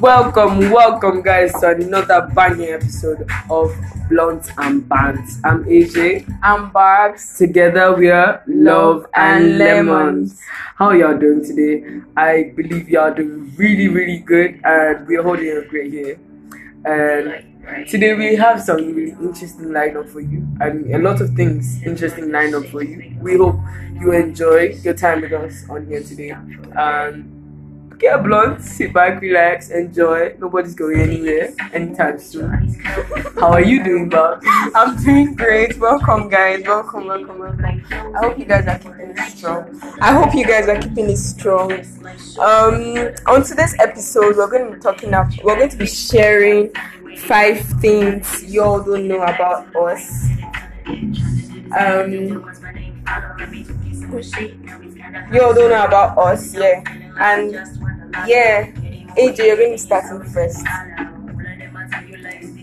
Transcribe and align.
Welcome, 0.00 0.70
welcome, 0.70 1.22
guys, 1.22 1.52
to 1.60 1.70
another 1.70 2.30
banging 2.34 2.68
episode 2.68 3.26
of 3.50 3.74
Blunt 4.08 4.50
and 4.58 4.86
Bands. 4.88 5.40
I'm 5.42 5.64
AJ. 5.64 6.38
I'm 6.42 6.70
Barbs. 6.70 7.36
Together 7.38 7.94
we 7.94 8.10
are 8.10 8.42
Love 8.46 9.06
and 9.14 9.58
Lemons. 9.58 10.40
How 10.76 10.92
y'all 10.92 11.18
doing 11.18 11.42
today? 11.42 12.02
I 12.16 12.52
believe 12.54 12.88
y'all 12.88 13.12
doing 13.12 13.52
really, 13.56 13.88
really 13.88 14.18
good, 14.18 14.60
and 14.64 15.06
we're 15.08 15.22
holding 15.22 15.56
a 15.56 15.62
great 15.64 15.90
here. 15.92 16.18
And 16.84 17.55
today 17.88 18.14
we 18.14 18.36
have 18.36 18.60
some 18.62 18.76
really 18.76 19.10
interesting 19.10 19.66
lineup 19.66 20.08
for 20.08 20.20
you, 20.20 20.46
and 20.60 20.92
a 20.94 20.98
lot 20.98 21.20
of 21.20 21.30
things 21.34 21.82
interesting 21.82 22.26
lineup 22.26 22.70
for 22.70 22.82
you. 22.82 23.16
We 23.20 23.36
hope 23.36 23.56
you 23.94 24.12
enjoy 24.12 24.78
your 24.82 24.94
time 24.94 25.22
with 25.22 25.32
us 25.32 25.68
on 25.68 25.86
here 25.86 26.02
today. 26.02 26.30
Um, 26.30 27.32
get 27.98 28.20
a 28.20 28.22
blunt, 28.22 28.62
sit 28.62 28.92
back, 28.92 29.20
relax, 29.20 29.70
enjoy. 29.70 30.36
Nobody's 30.38 30.74
going 30.74 31.00
anywhere 31.00 31.54
anytime 31.72 32.18
soon. 32.18 32.74
How 33.34 33.52
are 33.52 33.62
you 33.62 33.82
doing, 33.82 34.08
Bob? 34.10 34.42
I'm 34.46 35.02
doing 35.02 35.34
great. 35.34 35.78
Welcome, 35.78 36.28
guys. 36.28 36.62
Welcome, 36.64 37.06
welcome, 37.06 37.38
welcome. 37.38 37.84
I 37.90 38.18
hope 38.18 38.38
you 38.38 38.44
guys 38.44 38.66
are 38.66 38.78
keeping 38.78 39.10
it 39.10 39.18
strong. 39.30 39.80
I 40.00 40.12
hope 40.12 40.34
you 40.34 40.46
guys 40.46 40.68
are 40.68 40.80
keeping 40.80 41.10
it 41.10 41.16
strong. 41.16 41.72
Um, 42.38 43.14
on 43.26 43.42
today's 43.42 43.74
episode, 43.80 44.36
we're 44.36 44.50
going 44.50 44.70
to 44.70 44.76
be 44.76 44.80
talking 44.80 45.08
about, 45.08 45.32
We're 45.42 45.56
going 45.56 45.70
to 45.70 45.76
be 45.76 45.86
sharing 45.86 46.72
five 47.16 47.60
things 47.80 48.44
you 48.44 48.62
all 48.62 48.82
don't 48.82 49.08
know 49.08 49.22
about 49.22 49.74
us. 49.74 50.28
Um, 51.76 52.12
you 55.32 55.42
all 55.42 55.54
don't 55.54 55.70
know 55.70 55.84
about 55.84 56.18
us, 56.18 56.54
yeah. 56.54 56.82
And 57.18 57.52
yeah, 58.26 58.70
AJ, 59.16 59.38
you're 59.38 59.56
going 59.56 59.70
to 59.70 59.74
be 59.74 59.78
starting 59.78 60.22
first. 60.30 60.64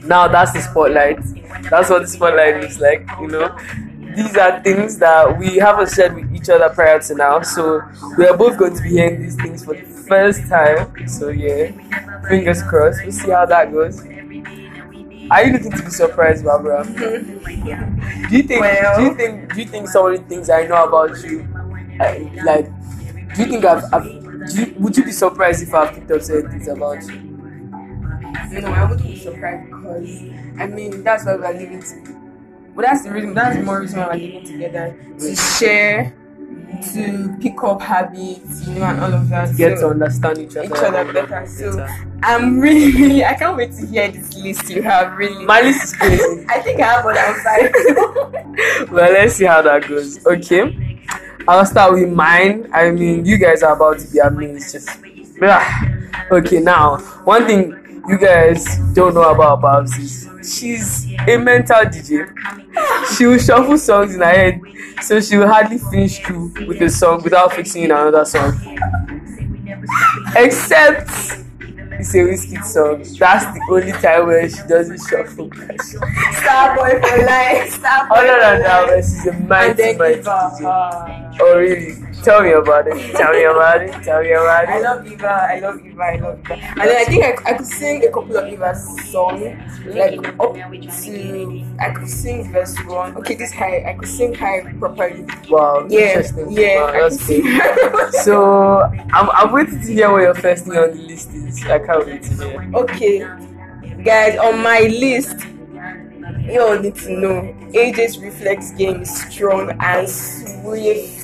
Now 0.05 0.27
that's 0.27 0.51
the 0.53 0.61
spotlight. 0.61 1.19
That's 1.69 1.89
what 1.89 2.01
the 2.01 2.07
spotlight 2.07 2.61
looks 2.61 2.79
like, 2.79 3.07
you 3.21 3.27
know. 3.27 3.57
These 4.15 4.37
are 4.37 4.61
things 4.61 4.99
that 4.99 5.39
we 5.39 5.55
haven't 5.55 5.89
shared 5.91 6.13
with 6.13 6.33
each 6.35 6.49
other 6.49 6.69
prior 6.69 6.99
to 6.99 7.15
now, 7.15 7.41
so 7.41 7.81
we 8.17 8.27
are 8.27 8.37
both 8.37 8.57
going 8.59 8.75
to 8.75 8.83
be 8.83 8.89
hearing 8.89 9.21
these 9.21 9.35
things 9.35 9.65
for 9.65 9.73
the 9.73 9.81
first 9.81 10.47
time. 10.47 11.07
So 11.07 11.29
yeah, 11.29 11.71
fingers 12.27 12.61
crossed. 12.63 13.01
We'll 13.01 13.11
see 13.11 13.31
how 13.31 13.45
that 13.47 13.71
goes. 13.71 14.03
Are 15.31 15.45
you 15.45 15.53
looking 15.53 15.71
to 15.71 15.83
be 15.83 15.89
surprised, 15.89 16.43
Barbara? 16.45 16.85
Oh 17.65 18.29
do 18.29 18.37
you 18.37 18.43
think? 18.43 18.61
Well- 18.61 18.97
do 18.97 19.03
you 19.03 19.13
think? 19.15 19.53
Do 19.53 19.59
you 19.61 19.67
think 19.67 19.87
some 19.87 20.05
of 20.11 20.17
the 20.17 20.23
things 20.27 20.49
I 20.49 20.65
know 20.67 20.83
about 20.83 21.23
you, 21.23 21.47
I, 21.99 22.29
like, 22.43 22.65
do 23.35 23.43
you 23.43 23.49
think 23.49 23.65
I've, 23.65 23.83
I've 23.93 24.03
do 24.03 24.61
you, 24.61 24.75
would 24.79 24.97
you 24.97 25.05
be 25.05 25.11
surprised 25.11 25.63
if 25.63 25.73
I've 25.73 25.93
picked 25.93 26.11
up 26.11 26.21
certain 26.21 26.51
things 26.51 26.67
about 26.67 27.01
you? 27.03 27.19
No, 28.61 28.67
I 28.67 28.83
wouldn't 28.89 29.07
be 29.07 29.17
surprised 29.17 29.65
because 29.67 30.21
I 30.59 30.67
mean 30.67 31.03
that's 31.03 31.25
why 31.25 31.35
we're 31.35 31.53
living 31.53 31.81
together. 31.81 32.13
But 32.75 32.85
that's 32.85 33.03
the 33.03 33.11
reason. 33.11 33.33
That's 33.33 33.55
the 33.57 33.63
more 33.63 33.79
reason 33.81 33.99
why 33.99 34.07
we're 34.07 34.13
living 34.13 34.43
together 34.45 34.97
to 35.19 35.35
share, 35.35 36.13
to 36.93 37.35
pick 37.41 37.61
up 37.63 37.81
habits, 37.81 38.67
you 38.67 38.75
know, 38.75 38.83
and 38.85 38.99
all 38.99 39.13
of 39.13 39.29
that. 39.29 39.55
Get 39.55 39.79
to 39.79 39.87
understand 39.89 40.37
each 40.39 40.55
other. 40.55 40.65
each 40.65 40.71
other 40.71 41.13
better. 41.13 41.45
So 41.45 41.87
I'm 42.23 42.59
really, 42.59 42.91
really, 42.93 43.25
I 43.25 43.33
can't 43.35 43.57
wait 43.57 43.71
to 43.73 43.85
hear 43.85 44.09
this 44.11 44.33
list 44.37 44.69
you 44.69 44.81
have. 44.83 45.17
Really, 45.17 45.45
My 45.45 45.61
list 45.61 45.83
is 45.83 45.93
crazy. 45.95 46.45
I 46.49 46.59
think 46.61 46.81
I 46.81 46.85
have 46.85 47.05
than 47.05 48.43
five. 48.83 48.91
well, 48.91 49.11
let's 49.11 49.35
see 49.35 49.45
how 49.45 49.61
that 49.61 49.87
goes. 49.87 50.25
Okay, 50.25 50.99
I'll 51.47 51.65
start 51.65 51.93
with 51.93 52.09
mine. 52.09 52.69
I 52.73 52.91
mean, 52.91 53.25
you 53.25 53.37
guys 53.37 53.63
are 53.63 53.75
about 53.75 53.99
to 53.99 54.07
be 54.11 54.19
amazed. 54.19 54.71
Just 54.73 54.89
Ah. 55.41 55.89
okay. 56.31 56.59
Now, 56.59 56.97
one 57.25 57.45
thing 57.45 58.03
you 58.07 58.17
guys 58.17 58.63
don't 58.93 59.13
know 59.13 59.29
about 59.33 59.61
Babs 59.61 59.97
is 59.97 60.29
she's 60.45 61.05
a 61.27 61.37
mental 61.37 61.77
DJ. 61.85 62.27
She 63.15 63.25
will 63.25 63.37
shuffle 63.39 63.77
songs 63.77 64.13
in 64.15 64.21
her 64.21 64.25
head, 64.27 64.61
so 65.01 65.19
she 65.19 65.37
will 65.37 65.47
hardly 65.47 65.77
finish 65.77 66.19
through 66.19 66.53
with 66.67 66.81
a 66.81 66.89
song 66.89 67.23
without 67.23 67.53
fixing 67.53 67.83
in 67.83 67.91
another 67.91 68.25
song. 68.25 68.53
Except 70.35 71.09
it's 71.99 72.15
a 72.15 72.23
whiskey 72.23 72.57
song. 72.61 73.03
That's 73.17 73.45
the 73.45 73.61
only 73.69 73.91
time 73.93 74.27
where 74.27 74.49
she 74.49 74.61
doesn't 74.67 74.99
shuffle. 75.07 75.49
Starboy 75.49 77.01
for 77.01 77.25
life. 77.25 77.79
Starboy 77.79 78.17
Other 78.17 78.39
than 78.39 78.61
that, 78.63 78.95
she's 78.97 79.27
a 79.27 79.33
mighty, 79.33 79.97
mighty. 79.97 80.21
DJ. 80.21 81.22
Oh 81.39 81.57
really? 81.57 81.95
Tell 82.23 82.41
me 82.41 82.51
about 82.51 82.87
it. 82.87 83.15
Tell 83.15 83.33
me 83.33 83.43
about 83.43 83.81
it. 83.81 83.91
Tell 84.03 84.21
me 84.21 84.31
about 84.31 84.63
it. 84.63 84.69
I 84.69 84.79
love 84.79 85.05
Eva, 85.05 85.27
I 85.27 85.59
love 85.59 85.85
Eva, 85.85 86.01
I 86.03 86.15
love 86.15 86.39
Eva. 86.39 86.53
And 86.53 86.79
then 86.89 86.95
I 86.97 87.03
think 87.05 87.23
I, 87.25 87.51
I 87.51 87.53
could 87.55 87.65
sing 87.65 88.05
a 88.05 88.11
couple 88.11 88.37
of 88.37 88.47
Eva's 88.47 89.11
songs, 89.11 89.41
like 89.85 90.19
up 90.39 90.53
to, 90.53 91.65
I 91.79 91.89
could 91.93 92.07
sing 92.09 92.51
verse 92.51 92.77
one. 92.85 93.17
Okay, 93.17 93.35
this 93.35 93.51
high, 93.51 93.83
I 93.89 93.93
could 93.95 94.07
sing 94.07 94.33
high 94.33 94.61
properly. 94.79 95.25
Wow, 95.49 95.85
Yeah, 95.89 95.99
interesting. 95.99 96.51
yeah, 96.51 96.81
Wow, 96.81 96.87
I 96.87 97.01
that's 97.01 97.17
could 97.27 97.43
sing. 97.43 97.61
So 98.23 98.81
I'm, 99.11 99.29
I'm 99.31 99.51
waiting 99.51 99.81
to 99.81 99.87
hear 99.93 100.11
what 100.11 100.21
your 100.21 100.35
first 100.35 100.63
thing 100.65 100.77
on 100.77 100.91
the 100.91 101.01
list 101.01 101.29
is. 101.33 101.65
I 101.65 101.79
can't 101.79 102.05
wait 102.05 102.23
to 102.23 102.33
hear. 102.35 102.71
okay, 102.75 103.19
guys, 104.03 104.37
on 104.37 104.63
my 104.63 104.81
list, 104.81 105.45
you 106.39 106.61
all 106.61 106.79
need 106.79 106.95
to 106.95 107.09
know 107.19 107.41
AJ's 107.73 108.17
reflex 108.19 108.71
game 108.71 109.01
is 109.01 109.13
strong 109.29 109.71
and 109.81 110.07
swift. 110.07 111.22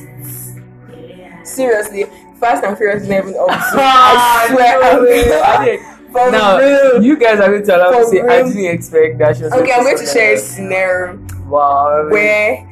Seriously, 1.50 2.06
Fast 2.40 2.64
and 2.64 2.78
Furious 2.78 3.04
is 3.04 3.10
not 3.10 3.20
even 3.20 3.36
up 3.36 3.48
to. 3.48 3.54
I 3.54 4.48
swear, 4.50 4.82
no 4.82 5.04
way. 5.04 5.24
Did. 5.66 5.80
For 6.12 6.32
now 6.32 6.58
real. 6.58 7.04
you 7.04 7.18
guys 7.18 7.40
are 7.40 7.50
going 7.50 7.64
to 7.66 7.76
allow 7.78 7.92
me 7.92 7.98
to 8.00 8.06
say 8.10 8.22
I 8.22 8.42
didn't 8.42 8.66
expect 8.66 9.20
that. 9.20 9.38
She 9.38 9.44
was 9.44 9.54
Okay, 9.54 9.72
I'm 9.72 9.84
going 9.84 9.98
to 9.98 10.06
share 10.06 10.34
a 10.34 10.38
scenario. 10.38 11.20
Wow. 11.46 12.10
where 12.10 12.66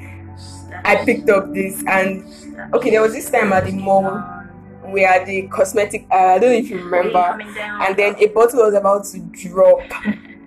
I 0.86 1.04
picked 1.06 1.30
up 1.30 1.54
this 1.54 1.84
and 1.88 2.24
okay, 2.74 2.92
there 2.92 3.02
was 3.02 3.14
this 3.14 3.30
time 3.30 3.54
at 3.54 3.66
the 3.66 3.72
mall 3.74 4.18
where 4.84 5.26
the 5.26 5.48
cosmetic 5.50 6.08
uh, 6.12 6.16
I 6.16 6.40
don't 6.40 6.52
know 6.52 6.58
if 6.58 6.70
you 6.70 6.78
remember, 6.84 7.40
and 7.60 7.96
then 7.98 8.16
a 8.18 8.28
bottle 8.28 8.64
was 8.64 8.74
about 8.74 9.06
to 9.06 9.20
drop. 9.50 9.82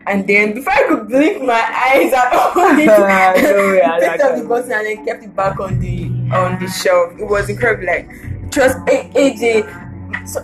And 0.06 0.26
then 0.26 0.54
before 0.54 0.72
I 0.72 0.88
could 0.88 1.08
blink 1.08 1.42
my 1.42 1.54
eyes, 1.54 2.12
I 2.16 2.50
opened 2.50 2.80
it, 2.80 2.86
No 2.86 3.72
way, 3.72 3.82
I 3.82 4.00
picked 4.00 4.22
up 4.24 4.38
the 4.38 4.48
bottle 4.48 4.72
and 4.72 4.86
then 4.86 5.04
kept 5.04 5.22
it 5.22 5.36
back 5.36 5.60
on 5.60 5.78
the 5.78 6.09
on 6.32 6.58
the 6.58 6.68
shelf. 6.68 7.18
It 7.18 7.24
was 7.28 7.48
incredible. 7.48 7.86
Like 7.86 8.08
trust 8.50 8.78
AJ, 8.86 10.28
so, 10.28 10.42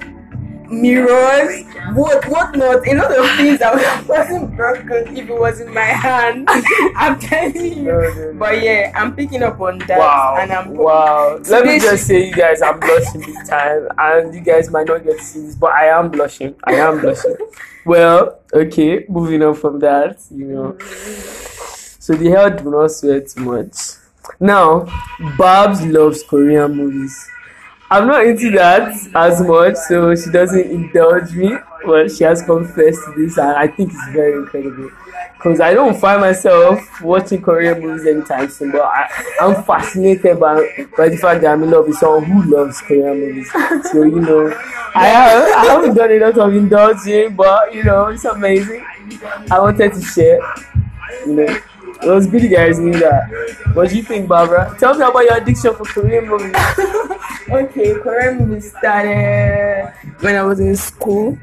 mirrors, 0.69 1.65
what 1.95 2.27
what 2.29 2.57
not, 2.57 2.87
a 2.87 2.95
lot 2.95 3.17
of 3.17 3.31
things 3.37 3.59
that 3.61 4.05
wasn't 4.09 4.57
broken 4.57 5.17
if 5.17 5.29
it 5.29 5.39
was 5.39 5.61
in 5.61 5.73
my 5.73 5.81
hand. 5.81 6.49
I'm 6.97 7.19
telling 7.19 7.57
you. 7.79 7.83
No, 7.83 8.01
no, 8.01 8.15
no. 8.33 8.39
But 8.39 8.63
yeah, 8.63 8.93
I'm 8.95 9.15
picking 9.15 9.43
up 9.43 9.61
on 9.61 9.79
that, 9.81 9.99
Wow. 9.99 10.37
and 10.39 10.53
I'm 10.53 10.75
wow. 10.75 11.39
Let 11.49 11.65
me 11.67 11.79
just 11.79 12.07
say, 12.07 12.29
you 12.29 12.35
guys, 12.35 12.63
I'm 12.63 12.79
blushing 12.81 13.21
big 13.21 13.47
time, 13.47 13.89
and 13.99 14.35
you 14.35 14.41
guys 14.41 14.71
might 14.71 14.87
not 14.87 15.05
get 15.05 15.19
to 15.19 15.25
see 15.25 15.41
this, 15.43 15.55
but 15.57 15.73
I 15.73 15.87
am 15.87 16.11
blushing. 16.11 16.55
I 16.65 16.75
am 16.75 17.01
blushing. 17.01 17.37
well, 17.85 18.41
okay, 18.53 19.05
moving 19.09 19.43
on 19.43 19.55
from 19.55 19.79
that, 19.81 20.19
you 20.31 20.47
know. 20.47 20.79
So 20.79 22.15
the 22.15 22.29
hair 22.31 22.51
do 22.51 22.71
not 22.71 22.89
sweat 22.93 23.29
too 23.29 23.41
much. 23.41 23.77
Now, 24.41 24.87
Babs 25.39 25.85
loves 25.87 26.23
Korean 26.23 26.75
movies. 26.75 27.31
I'm 27.91 28.09
not 28.09 28.27
into 28.27 28.51
that 28.53 28.93
as 29.15 29.41
much, 29.41 29.77
so 29.89 30.15
she 30.15 30.31
doesn't 30.31 30.71
indulge 30.71 31.33
me. 31.33 31.57
But 31.85 32.11
she 32.11 32.25
has 32.25 32.43
confessed 32.43 32.99
to 33.05 33.15
this, 33.17 33.39
and 33.39 33.51
I 33.51 33.69
think 33.69 33.93
it's 33.93 34.09
very 34.09 34.33
incredible. 34.33 34.91
Because 35.37 35.61
I 35.61 35.73
don't 35.73 35.97
find 35.97 36.21
myself 36.21 37.01
watching 37.01 37.41
Korean 37.41 37.81
movies 37.81 38.07
anytime 38.07 38.49
soon, 38.49 38.73
but 38.73 38.83
I, 38.83 39.09
I'm 39.41 39.63
fascinated 39.63 40.41
by, 40.41 40.89
by 40.97 41.11
the 41.11 41.17
fact 41.17 41.43
that 41.43 41.53
I'm 41.53 41.63
in 41.63 41.71
love 41.71 41.87
with 41.87 41.99
someone 41.99 42.25
who 42.25 42.57
loves 42.57 42.81
Korean 42.81 43.21
movies. 43.21 43.53
So, 43.93 44.03
you 44.03 44.19
know, 44.19 44.49
I, 44.97 45.07
have, 45.07 45.43
I 45.45 45.65
haven't 45.67 45.95
done 45.95 46.11
a 46.11 46.19
lot 46.19 46.39
of 46.39 46.55
indulging, 46.57 47.37
but, 47.37 47.73
you 47.73 47.85
know, 47.85 48.07
it's 48.07 48.25
amazing. 48.25 48.85
I 49.49 49.61
wanted 49.61 49.95
to 49.95 50.03
share, 50.03 50.41
you 51.25 51.35
know. 51.35 51.59
Good 52.01 52.33
you 52.43 52.49
guys 52.49 52.79
knew 52.79 52.93
that. 52.93 53.29
What 53.75 53.91
do 53.91 53.97
you 53.97 54.03
think, 54.03 54.29
Barbara? 54.29 54.75
Tell 54.79 54.95
me 54.95 55.05
about 55.05 55.25
your 55.25 55.37
addiction 55.37 55.75
for 55.75 55.85
Korean 55.85 56.29
movies. 56.29 56.55
okay. 57.51 57.95
Korean 57.95 58.39
movies 58.39 58.71
started 58.71 59.93
when 60.21 60.35
I 60.37 60.43
was 60.43 60.61
in 60.61 60.77
school. 60.77 61.39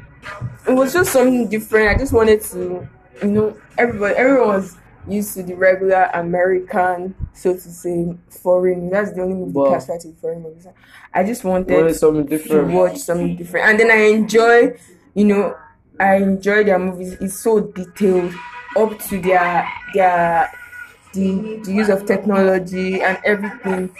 It 0.66 0.72
was 0.72 0.92
just 0.92 1.12
something 1.12 1.48
different. 1.48 1.88
I 1.88 1.98
just 1.98 2.12
wanted 2.12 2.40
to, 2.42 2.88
you 3.22 3.28
know, 3.30 3.56
everybody, 3.76 4.14
everyone 4.14 4.48
was 4.48 4.76
used 5.06 5.34
to 5.34 5.42
the 5.42 5.54
regular 5.54 6.08
American, 6.14 7.14
so 7.34 7.52
to 7.52 7.60
say, 7.60 8.16
foreign. 8.30 8.88
That's 8.90 9.12
the 9.12 9.22
only 9.22 9.34
movie 9.34 9.52
Wow. 9.52 9.66
classified 9.66 10.00
to 10.00 10.12
foreign 10.14 10.42
movies. 10.42 10.66
I 11.12 11.24
just 11.24 11.44
wanted 11.44 11.86
is 11.86 12.00
something 12.00 12.26
to 12.26 12.38
different? 12.38 12.72
watch 12.72 12.96
something 12.98 13.36
different. 13.36 13.68
And 13.68 13.80
then 13.80 13.90
I 13.90 14.16
enjoy, 14.16 14.78
you 15.14 15.24
know, 15.24 15.56
I 16.00 16.16
enjoy 16.16 16.64
their 16.64 16.78
movies. 16.78 17.12
It's 17.20 17.38
so 17.38 17.60
detailed, 17.60 18.32
up 18.76 18.98
to 18.98 19.20
their 19.20 19.68
their 19.94 20.50
the, 21.14 21.60
the 21.64 21.72
use 21.72 21.88
of 21.88 22.06
technology 22.06 23.00
and 23.00 23.18
everything. 23.24 23.90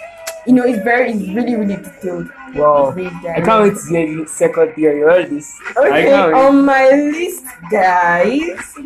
you 0.45 0.53
know, 0.53 0.63
it's 0.63 0.83
very, 0.83 1.11
it's 1.11 1.27
really, 1.29 1.55
really 1.55 1.77
detailed. 1.77 2.29
Wow. 2.53 2.91
Read 2.91 3.11
I 3.25 3.41
can't 3.41 3.63
wait 3.63 3.75
to 3.75 3.89
hear 3.89 4.23
the 4.23 4.27
second 4.29 4.77
year. 4.77 4.97
You 4.97 5.05
heard 5.05 5.29
this? 5.29 5.59
Okay, 5.75 6.13
on 6.13 6.65
my 6.65 6.89
list, 6.89 7.45
guys. 7.71 8.77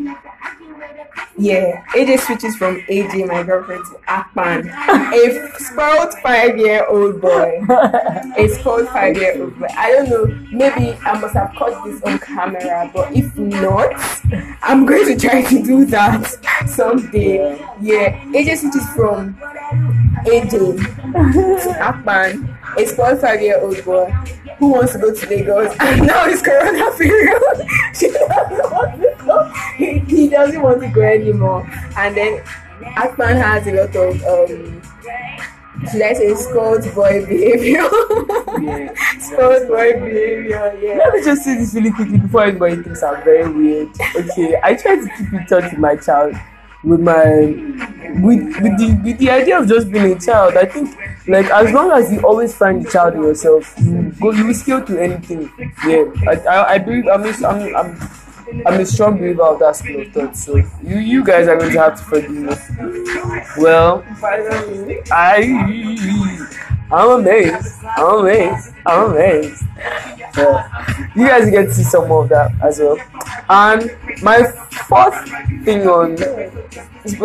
Yeah, 1.38 1.86
AJ 1.94 2.20
switches 2.20 2.56
from 2.58 2.82
AJ, 2.82 3.28
my 3.28 3.44
girlfriend, 3.44 3.86
to 3.86 3.98
Akpan, 4.08 4.70
a 5.14 5.60
spoiled 5.60 6.14
five-year-old 6.22 7.22
boy. 7.22 7.62
A 8.38 8.48
spoiled 8.50 8.90
five-year-old 8.90 9.58
boy. 9.58 9.68
I 9.78 9.92
don't 9.92 10.10
know. 10.10 10.26
Maybe 10.52 10.98
I 11.06 11.18
must 11.20 11.34
have 11.36 11.54
caught 11.56 11.86
this 11.86 12.02
on 12.04 12.20
camera, 12.20 12.92
but 12.94 13.14
if 13.16 13.36
not, 13.38 13.94
I'm 14.62 14.86
going 14.86 15.06
to 15.06 15.28
try 15.28 15.42
to 15.44 15.64
do 15.64 15.86
that 15.86 16.28
someday. 16.68 17.58
Yeah, 17.82 18.20
AJ 18.26 18.58
switches 18.58 18.90
from 18.90 19.36
AJ 20.26 20.52
to 20.52 20.76
Akpan, 21.80 22.58
a 22.78 22.86
spoiled 22.86 23.22
five-year-old 23.22 23.86
boy 23.86 24.14
who 24.60 24.68
wants 24.74 24.94
to 24.94 25.00
go 25.00 25.14
to 25.14 25.30
Lagos, 25.30 25.76
and 25.80 26.06
now 26.06 26.26
it's 26.26 26.42
Corona 26.42 26.92
period. 26.98 27.42
She 27.96 28.08
doesn't 28.10 28.72
want 28.72 29.02
to 29.02 29.16
go. 29.26 29.52
He, 29.76 30.00
he 30.00 30.30
doesn't 30.30 30.62
want 30.62 30.82
to 30.82 30.88
go 30.90 31.02
anymore. 31.02 31.68
And 31.98 32.16
then 32.16 32.44
Akpan 32.96 33.36
has 33.42 33.68
a 33.68 33.72
lot 33.72 33.96
of 33.96 34.24
um, 34.26 34.82
should 35.88 36.02
I 36.02 36.14
say 36.14 36.36
spoiled 36.36 36.84
boy 36.94 37.26
behavior? 37.26 37.88
Yeah. 38.60 38.94
spoiled 39.20 39.68
boy 39.68 39.94
behavior. 39.94 40.78
Yeah. 40.82 40.98
Let 40.98 41.14
me 41.14 41.24
just 41.24 41.44
say 41.44 41.56
this 41.56 41.74
really 41.74 41.92
quickly 41.92 42.18
before 42.18 42.44
anybody 42.44 42.84
thinks 42.84 43.02
I'm 43.02 43.24
very 43.24 43.50
weird. 43.50 43.90
Okay, 44.16 44.60
I 44.62 44.76
try 44.76 44.96
to 44.96 45.10
keep 45.18 45.34
in 45.34 45.46
touch 45.46 45.72
with 45.72 45.80
my 45.80 45.96
child, 45.96 46.36
with 46.84 47.02
my 47.02 47.24
with 48.22 48.42
with 48.62 48.78
the 48.78 49.00
with 49.04 49.18
the 49.18 49.30
idea 49.30 49.60
of 49.60 49.68
just 49.68 49.92
being 49.92 50.14
a 50.14 50.20
child. 50.20 50.56
I 50.58 50.66
think 50.66 50.98
like 51.28 51.46
as 51.52 51.72
long 51.74 51.92
as 51.92 52.12
you 52.12 52.20
always 52.22 52.56
find 52.56 52.86
the 52.86 52.90
child 52.90 53.16
in 53.16 53.24
yourself, 53.24 53.74
you 53.80 54.14
go 54.20 54.32
you 54.32 54.48
will 54.48 54.54
scale 54.54 54.84
to 54.86 54.98
anything. 55.02 55.52
Yeah, 55.86 56.06
I 56.28 56.36
I, 56.36 56.74
I 56.74 56.78
believe 56.78 57.08
I'm 57.08 57.24
I'm 57.24 57.76
I'm 57.76 58.10
I'm 58.66 58.80
a 58.80 58.86
strong 58.86 59.18
believer 59.18 59.44
of 59.44 59.60
that 59.60 59.76
school 59.76 60.02
of 60.02 60.12
thought. 60.12 60.36
So 60.36 60.58
you 60.82 60.98
you 60.98 61.24
guys 61.24 61.48
are 61.48 61.58
going 61.58 61.72
to 61.72 61.80
have 61.80 61.98
to 62.00 62.04
forgive 62.04 62.32
me. 62.32 62.56
Well, 63.58 64.04
I 65.12 65.42
I'm 66.92 67.20
amazed. 67.20 67.84
I'm 67.84 68.20
amazed. 68.20 68.74
I'm 68.86 69.12
amazed. 69.12 69.64
Yeah. 70.38 71.10
You 71.16 71.28
guys 71.28 71.50
get 71.50 71.64
to 71.66 71.74
see 71.74 71.84
some 71.84 72.08
more 72.08 72.24
of 72.24 72.30
that 72.30 72.52
as 72.64 72.80
well. 72.80 72.98
And 73.50 73.96
my 74.24 74.44
fourth 74.88 75.30
thing 75.66 75.88
on 75.88 76.14
is 77.04 77.20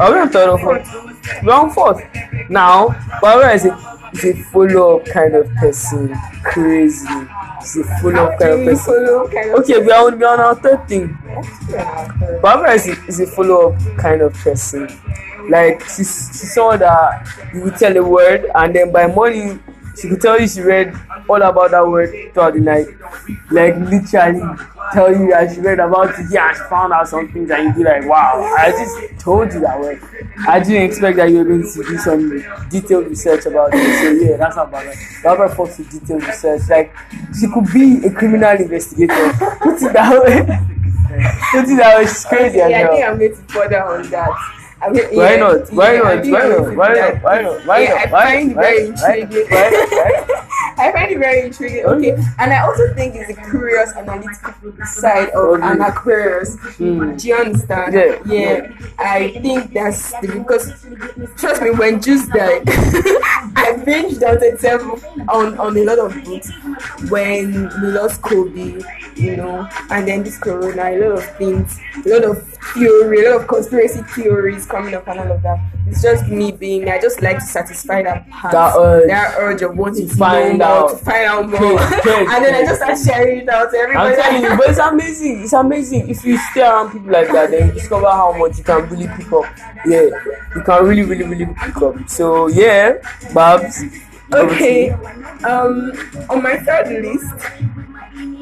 are 0.00 0.12
we 0.12 0.18
on 0.20 0.30
third 0.30 0.48
or 0.48 0.58
fourth? 0.58 0.88
We're 1.42 1.52
fourth. 1.70 2.02
Now, 2.48 2.88
Barbara 3.20 3.54
is 3.54 3.64
a, 3.66 3.70
is 4.14 4.24
a 4.24 4.42
follow 4.44 4.98
up 4.98 5.06
kind 5.06 5.34
of 5.34 5.52
person. 5.54 6.14
Crazy. 6.42 7.06
She's 7.60 7.76
a 7.78 7.84
follow 8.00 8.24
up 8.26 8.38
kind 8.38 8.52
of 8.52 8.66
person. 8.66 9.28
kind 9.32 9.50
of 9.50 9.60
Okay, 9.60 9.78
we 9.80 9.90
are 9.90 10.06
on, 10.06 10.18
we 10.18 10.24
are 10.24 10.34
on 10.34 10.40
our 10.40 10.54
third 10.54 10.88
thing. 10.88 11.18
Barbara 12.40 12.72
is 12.72 12.88
a, 12.88 13.04
is 13.06 13.20
a 13.20 13.26
follow 13.26 13.72
up 13.72 13.96
kind 13.98 14.22
of 14.22 14.32
person. 14.34 14.88
Like 15.48 15.82
she's 15.82 16.28
she's 16.32 16.54
someone 16.54 16.78
that 16.78 17.28
you 17.52 17.70
tell 17.72 17.96
a 17.96 18.02
word 18.02 18.50
and 18.54 18.74
then 18.74 18.92
by 18.92 19.06
morning 19.06 19.62
she 19.96 20.08
could 20.08 20.20
tell 20.20 20.40
you 20.40 20.48
she 20.48 20.60
read 20.60 20.94
all 21.28 21.40
about 21.42 21.70
that 21.70 21.86
word 21.86 22.32
throughout 22.32 22.54
the 22.54 22.60
night. 22.60 22.86
Like 23.50 23.76
literally 23.76 24.40
tell 24.92 25.10
you 25.10 25.30
that 25.30 25.52
she 25.54 25.60
read 25.60 25.80
about 25.80 26.18
it, 26.18 26.26
yeah, 26.30 26.52
she 26.52 26.60
found 26.68 26.92
out 26.92 27.08
some 27.08 27.30
things 27.32 27.50
and 27.50 27.64
you'd 27.64 27.76
be 27.76 27.84
like, 27.84 28.04
Wow, 28.06 28.42
I 28.58 28.70
just 28.70 29.20
told 29.20 29.52
you 29.52 29.60
that 29.60 29.78
word. 29.80 30.02
I 30.46 30.60
didn't 30.60 30.82
expect 30.90 31.16
that 31.16 31.30
you 31.30 31.38
were 31.38 31.44
going 31.44 31.62
to 31.62 31.82
do 31.84 31.98
some 31.98 32.68
detailed 32.68 33.06
research 33.06 33.46
about 33.46 33.70
it. 33.72 34.00
So 34.00 34.10
yeah, 34.10 34.36
that's 34.36 34.56
how 34.56 34.66
Barbara 34.66 34.94
Barbara 35.22 35.48
fucks 35.54 35.78
with 35.78 35.90
detailed 35.90 36.22
research. 36.24 36.62
Like 36.68 36.94
she 37.38 37.46
could 37.48 37.72
be 37.72 38.06
a 38.06 38.10
criminal 38.10 38.56
investigator. 38.56 39.32
Put 39.60 39.82
it 39.82 39.92
that 39.92 40.22
way. 40.22 40.40
Put 41.52 41.68
it 41.68 41.76
that 41.76 41.98
way, 41.98 42.06
she's 42.06 42.24
crazy 42.24 42.60
as 42.60 42.70
Yeah, 42.70 42.88
I 42.88 42.90
think 42.90 43.04
I'm 43.04 43.18
going 43.18 43.30
to 43.30 43.42
further 43.52 43.82
on 43.84 44.10
that. 44.10 44.63
I 44.84 44.90
mean, 44.90 45.04
Why 45.16 45.30
yeah, 45.30 45.36
not? 45.36 45.72
Why 45.72 45.94
yeah, 45.94 46.00
not? 46.02 46.26
Why 46.26 46.48
not? 46.48 46.76
Why 46.76 46.92
not? 46.92 47.22
Why 47.24 47.42
not? 47.42 47.66
Why 47.66 47.84
not? 47.86 47.96
I 47.96 48.06
find 48.08 48.50
it 48.50 48.54
very 48.54 48.86
intriguing. 48.86 49.46
Why? 49.48 49.70
Why? 49.70 50.40
I 50.76 50.92
find 50.92 51.12
it 51.12 51.18
very 51.18 51.40
intriguing. 51.46 51.84
Okay, 51.86 52.10
and 52.38 52.52
I 52.52 52.58
also 52.66 52.92
think 52.94 53.14
it's 53.14 53.30
a 53.30 53.40
curious 53.50 53.92
analytical 53.96 54.52
side 54.84 55.30
of 55.30 55.54
Okay. 55.54 55.62
an 55.62 55.80
Aquarius. 55.80 56.56
Mm. 56.76 57.18
Do 57.20 57.28
you 57.28 57.34
understand? 57.34 57.94
Yeah. 57.94 58.18
Yeah. 58.26 58.72
I 58.98 59.30
think 59.40 59.72
that's 59.72 60.12
the, 60.20 60.28
because 60.28 60.84
trust 61.36 61.62
me, 61.62 61.70
when 61.70 62.02
Juice 62.02 62.26
died, 62.28 62.62
I 63.56 63.72
binged 63.86 64.20
on 64.28 64.42
itself 64.42 64.82
on 65.30 65.56
on 65.58 65.76
a 65.78 65.84
lot 65.84 65.98
of 65.98 66.12
books. 66.24 66.50
When 67.08 67.70
we 67.80 67.86
lost 67.88 68.20
Kobe, 68.20 68.82
you 69.16 69.36
know, 69.36 69.66
and 69.90 70.06
then 70.08 70.24
this 70.24 70.36
Corona, 70.38 70.90
a 70.90 70.98
lot 70.98 71.18
of 71.18 71.36
things, 71.36 71.78
a 72.04 72.08
lot 72.08 72.24
of 72.24 72.53
theory, 72.72 73.24
a 73.24 73.30
lot 73.30 73.40
of 73.42 73.46
conspiracy 73.48 74.02
theories 74.14 74.64
coming 74.66 74.94
up 74.94 75.06
and 75.08 75.20
all 75.20 75.32
of 75.32 75.42
that. 75.42 75.58
It's 75.86 76.00
just 76.02 76.26
me 76.28 76.50
being. 76.50 76.88
I 76.88 76.98
just 76.98 77.20
like 77.20 77.38
to 77.38 77.44
satisfy 77.44 78.02
that 78.02 78.28
part, 78.30 78.52
That 78.52 78.74
urge. 78.76 79.06
that 79.08 79.34
urge 79.38 79.62
of 79.62 79.76
wanting 79.76 80.08
To 80.08 80.14
find 80.16 80.58
know 80.58 80.66
more, 80.66 80.90
out. 80.90 80.98
to 80.98 81.04
find 81.04 81.24
out 81.26 81.50
more, 81.50 81.80
and 81.80 82.44
then 82.44 82.54
I 82.54 82.62
just 82.64 82.80
start 82.80 82.98
sharing 82.98 83.40
it 83.40 83.48
out 83.48 83.70
to 83.70 83.76
everybody. 83.76 84.14
I'm 84.16 84.22
telling 84.22 84.42
you, 84.42 84.56
but 84.56 84.70
it's 84.70 84.78
amazing. 84.92 85.42
It's 85.42 85.52
amazing. 85.52 86.08
If 86.08 86.24
you 86.24 86.38
stay 86.38 86.62
around 86.62 86.92
people 86.92 87.10
like 87.12 87.30
that, 87.32 87.50
then 87.50 87.68
you 87.68 87.74
discover 87.74 88.06
how 88.10 88.32
much 88.38 88.56
you 88.58 88.64
can 88.64 88.88
really 88.88 89.08
pick 89.16 89.30
up. 89.32 89.44
Yeah, 89.84 90.08
you 90.56 90.62
can 90.64 90.84
really, 90.86 91.02
really, 91.02 91.24
really 91.24 91.46
pick 91.54 91.76
up. 91.82 92.08
So 92.08 92.46
yeah, 92.48 92.94
Babs. 93.34 93.82
Okay. 94.32 94.90
Um, 95.44 95.92
on 96.30 96.42
my 96.42 96.56
third 96.56 96.88
list, 97.04 97.46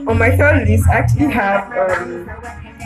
on 0.07 0.17
my 0.17 0.31
third 0.37 0.67
list, 0.69 0.89
I 0.89 0.95
actually 0.95 1.27
have 1.33 1.65
um, 1.77 2.31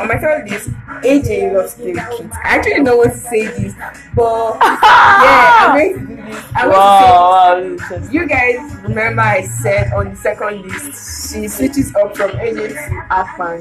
on 0.01 0.09
my 0.09 0.19
third 0.19 0.49
list, 0.51 0.71
AJ 1.03 1.53
loves 1.55 1.75
to 1.75 1.83
kids. 1.93 2.35
I 2.45 2.57
actually 2.57 2.85
don't 2.85 2.99
want 2.99 3.13
to 3.13 3.19
say 3.19 3.47
this, 3.47 3.75
but 4.15 4.59
yeah, 4.63 5.57
I'm 5.61 5.77
going 5.79 5.95
to 5.95 6.07
do 6.07 6.17
this. 6.25 6.45
I'm 6.55 6.69
Wow, 6.71 7.55
going 7.61 7.79
to 7.79 7.85
wow, 7.85 7.89
say. 7.89 8.09
You 8.13 8.27
guys 8.27 8.77
remember 8.83 9.23
I 9.23 9.43
said 9.47 9.93
on 9.93 10.11
the 10.11 10.17
second 10.17 10.63
list 10.63 11.31
she 11.33 11.49
switches 11.49 11.95
up 11.97 12.17
from 12.17 12.31
AJ 12.33 12.69
to 12.69 13.07
Afan. 13.11 13.61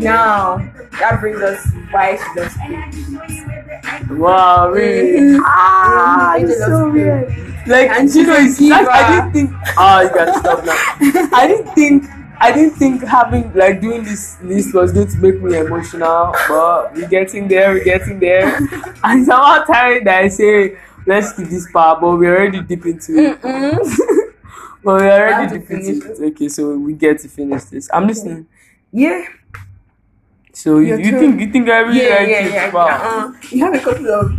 Now 0.00 0.58
that 0.98 1.20
brings 1.20 1.40
us 1.40 1.66
why 1.90 2.16
she 2.16 2.40
loves 2.40 2.54
kids. 2.66 4.10
Wow, 4.10 4.70
really? 4.70 5.20
Mhm. 5.20 5.40
Ah, 5.44 6.36
it's 6.36 6.58
so 6.64 6.90
weird. 6.90 7.28
Like, 7.66 7.90
And 7.90 8.12
you 8.12 8.26
know, 8.26 8.34
it's 8.36 8.60
like, 8.60 8.88
I 8.88 9.08
didn't 9.08 9.32
think. 9.32 9.50
Ah, 9.78 10.02
you 10.02 10.08
gotta 10.10 10.34
stop 10.38 10.64
now. 10.64 10.76
I 11.32 11.46
didn't 11.46 11.68
think. 11.74 12.04
I 12.42 12.50
didn't 12.52 12.74
think 12.74 13.04
having 13.04 13.54
like 13.54 13.80
doing 13.80 14.02
this 14.02 14.36
list 14.42 14.74
was 14.74 14.92
going 14.92 15.06
to 15.06 15.16
make 15.18 15.40
me 15.40 15.56
emotional, 15.56 16.34
but 16.48 16.92
we're 16.92 17.08
getting 17.08 17.46
there. 17.46 17.72
We're 17.72 17.84
getting 17.84 18.18
there. 18.18 18.56
and 19.04 19.20
it's 19.20 19.28
about 19.28 19.68
time 19.68 20.02
that 20.02 20.24
I 20.24 20.28
say 20.28 20.76
let's 21.06 21.32
keep 21.34 21.46
this 21.46 21.70
part, 21.70 22.00
but 22.00 22.16
we're 22.16 22.36
already 22.36 22.60
deep 22.62 22.84
into 22.86 23.12
it. 23.16 23.38
But 24.84 25.00
we're 25.00 25.28
already 25.28 25.60
deep 25.60 25.70
into 25.70 26.10
it. 26.10 26.32
Okay, 26.32 26.48
so 26.48 26.76
we 26.76 26.94
get 26.94 27.20
to 27.20 27.28
finish 27.28 27.62
this. 27.66 27.88
I'm 27.94 28.08
listening. 28.08 28.48
Yeah. 28.90 29.24
So 30.52 30.80
you, 30.80 30.98
you 30.98 31.12
think 31.20 31.40
you 31.40 31.52
think 31.52 31.68
I 31.68 31.78
really 31.78 32.02
yeah, 32.02 32.14
like 32.16 32.28
yeah, 32.28 32.46
it? 32.46 32.52
yeah. 32.52 32.72
Wow. 32.72 32.86
Uh, 32.88 33.32
you 33.52 33.64
have 33.64 33.74
a 33.74 33.78
couple 33.78 34.10
of 34.10 34.32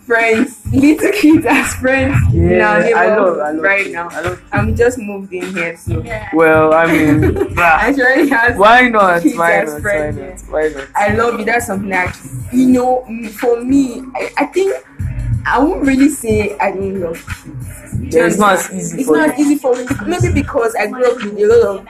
friends, 0.00 0.55
little 0.72 1.12
kids 1.12 1.46
as 1.46 1.74
friends. 1.74 2.16
Yeah, 2.32 2.42
in 2.50 2.60
our 2.60 2.76
I 2.76 2.82
neighborhood 2.82 3.38
love, 3.38 3.38
I 3.38 3.50
love 3.52 3.62
right 3.62 3.82
kids. 3.84 3.94
now. 3.94 4.08
I 4.10 4.20
love. 4.20 4.42
I'm 4.52 4.76
just 4.76 4.98
moved 4.98 5.32
in 5.32 5.54
here, 5.54 5.76
so 5.76 6.02
Well, 6.34 6.74
I 6.74 6.86
mean, 6.90 7.32
bah. 7.54 7.78
I 7.80 7.92
already 7.92 8.28
has. 8.28 8.56
why 8.58 8.88
not? 8.88 9.22
Kids 9.22 9.36
Why 9.36 9.52
as 9.52 9.68
not? 9.72 9.74
Why 9.76 9.80
friends, 9.82 10.42
not? 10.44 10.52
Why 10.52 10.68
not? 10.68 10.88
I 10.94 11.14
love 11.14 11.40
it. 11.40 11.46
That's 11.46 11.66
something 11.66 11.90
that 11.90 12.16
you 12.52 12.66
know. 12.66 13.04
mm, 13.08 13.30
For 13.30 13.62
me, 13.62 14.02
I, 14.14 14.30
I 14.38 14.44
think 14.46 14.74
I 15.46 15.58
won't 15.58 15.82
really 15.86 16.08
say 16.08 16.56
I 16.58 16.70
don't 16.72 17.00
love 17.00 17.24
kids. 17.26 18.14
Yeah, 18.14 18.26
it's 18.26 18.38
not 18.38 18.54
as 18.54 18.68
understand? 18.70 18.80
easy 18.80 18.98
It's 18.98 19.06
for 19.08 19.16
not 19.16 19.38
you. 19.38 19.44
easy 19.44 19.56
for 19.56 19.74
me. 19.74 19.86
Maybe 20.06 20.32
because 20.34 20.74
I 20.74 20.86
grew 20.88 21.04
up 21.06 21.16
with 21.22 21.38
a 21.38 21.46
lot 21.46 21.78
of 21.80 21.86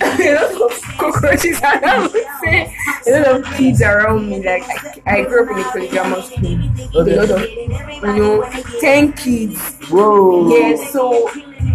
a 0.00 0.56
lot 0.58 0.72
of 0.72 0.82
cockroaches 0.98 1.60
around 1.62 2.12
me. 2.12 2.24
A 3.06 3.10
lot 3.10 3.26
of 3.26 3.44
kids 3.56 3.82
around 3.82 4.28
me. 4.28 4.42
Like 4.44 4.62
I, 5.06 5.18
I 5.18 5.24
grew 5.24 5.44
up 5.44 5.50
in 5.50 5.58
a 5.58 5.70
polygamous 5.70 6.26
school. 6.28 6.58
with 6.94 7.08
A 7.08 7.16
lot 7.16 7.30
of 7.30 8.16
you 8.16 8.22
know, 8.22 8.50
ten 8.80 9.12
kids. 9.12 9.58
Whoa. 9.88 10.56
Yeah, 10.56 10.76
so 10.76 11.30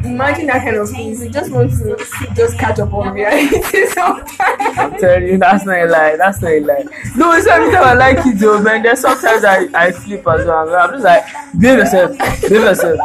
imagine 0.05 0.47
that 0.47 0.63
kind 0.63 0.75
of 0.77 0.89
thing. 0.89 1.09
You 1.09 1.29
just 1.29 1.51
want 1.51 1.71
to 1.71 1.97
just 2.35 2.57
catch 2.57 2.79
up 2.79 2.93
on 2.93 3.13
reality 3.13 3.85
sometimes. 3.87 4.77
I'm 4.77 4.97
telling 4.97 5.27
you, 5.27 5.37
that's 5.37 5.65
not 5.65 5.77
a 5.77 5.85
lie. 5.85 6.15
That's 6.17 6.41
not 6.41 6.51
a 6.51 6.59
lie. 6.59 6.85
No, 7.15 7.31
it's 7.33 7.47
every 7.47 7.71
time 7.71 7.83
I 7.83 7.93
like 7.93 8.25
it, 8.25 8.39
though, 8.39 8.61
man. 8.61 8.83
There's 8.83 9.01
sometimes 9.01 9.43
I, 9.43 9.67
I 9.73 9.91
flip 9.91 10.27
as 10.27 10.45
well. 10.45 10.75
I'm 10.75 10.91
just 10.91 11.03
like, 11.03 11.25
behave 11.59 11.79
yourself, 11.79 12.17
behave 12.17 12.51
yourself, 12.51 12.99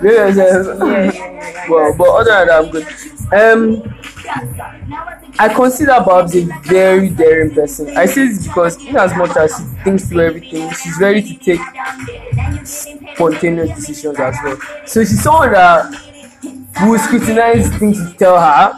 behave 0.00 0.36
yourself. 0.36 0.78
Yeah, 0.80 0.86
yeah, 0.86 1.12
yeah, 1.12 1.50
yeah. 1.52 1.70
Well, 1.70 1.94
but 1.96 2.08
other 2.08 2.30
than 2.30 2.46
that, 2.48 2.64
I'm 2.64 2.70
good. 2.70 2.86
Um, 3.32 3.94
I 5.38 5.48
consider 5.52 6.02
Babs 6.04 6.36
a 6.36 6.44
very 6.62 7.08
daring 7.10 7.54
person. 7.54 7.96
I 7.96 8.06
say 8.06 8.28
this 8.28 8.46
because, 8.46 8.76
in 8.84 8.96
as 8.96 9.14
much 9.16 9.36
as 9.36 9.56
she 9.56 9.64
thinks 9.82 10.08
through 10.08 10.20
everything, 10.20 10.70
she's 10.72 10.98
ready 11.00 11.22
to 11.22 11.36
take 11.36 12.66
spontaneous 12.66 13.74
decisions 13.76 14.18
as 14.18 14.36
well. 14.44 14.58
So 14.86 15.00
she's 15.00 15.22
someone 15.22 15.52
that 15.52 16.13
will 16.82 16.98
scrutinize 16.98 17.68
things 17.78 17.98
you 17.98 18.12
tell 18.14 18.40
her, 18.40 18.72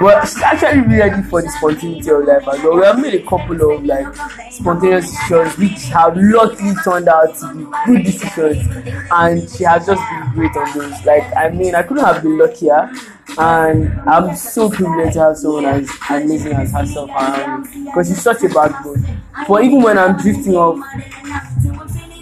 but 0.00 0.26
she's 0.26 0.42
actually 0.42 0.80
really 0.80 0.98
ready 0.98 1.22
for 1.28 1.42
the 1.42 1.48
spontaneity 1.50 2.10
of 2.10 2.24
life 2.24 2.48
as 2.48 2.62
well. 2.62 2.76
We 2.76 2.84
have 2.84 2.98
made 3.00 3.14
a 3.14 3.22
couple 3.22 3.72
of 3.72 3.84
like 3.84 4.06
spontaneous 4.50 5.10
decisions 5.10 5.58
which 5.58 5.84
have 5.88 6.16
luckily 6.16 6.74
turned 6.84 7.08
out 7.08 7.34
to 7.36 7.54
be 7.54 7.64
good 7.86 8.04
decisions, 8.04 8.68
and 9.10 9.50
she 9.50 9.64
has 9.64 9.86
just 9.86 10.02
been 10.10 10.32
great 10.34 10.56
on 10.56 10.78
those. 10.78 11.04
Like, 11.04 11.24
I 11.36 11.50
mean, 11.50 11.74
I 11.74 11.82
couldn't 11.82 12.04
have 12.04 12.22
been 12.22 12.38
luckier, 12.38 12.90
and 13.36 14.00
I'm 14.08 14.34
so 14.34 14.70
privileged 14.70 15.14
to 15.14 15.20
have 15.20 15.36
someone 15.36 15.66
as 15.66 15.90
amazing 16.08 16.52
as 16.52 16.72
herself 16.72 17.10
around 17.10 17.66
because 17.84 18.08
she's 18.08 18.22
such 18.22 18.42
a 18.44 18.48
bad 18.48 18.72
backbone. 18.72 19.04
But 19.46 19.64
even 19.64 19.82
when 19.82 19.98
I'm 19.98 20.16
drifting 20.16 20.56
off 20.56 20.78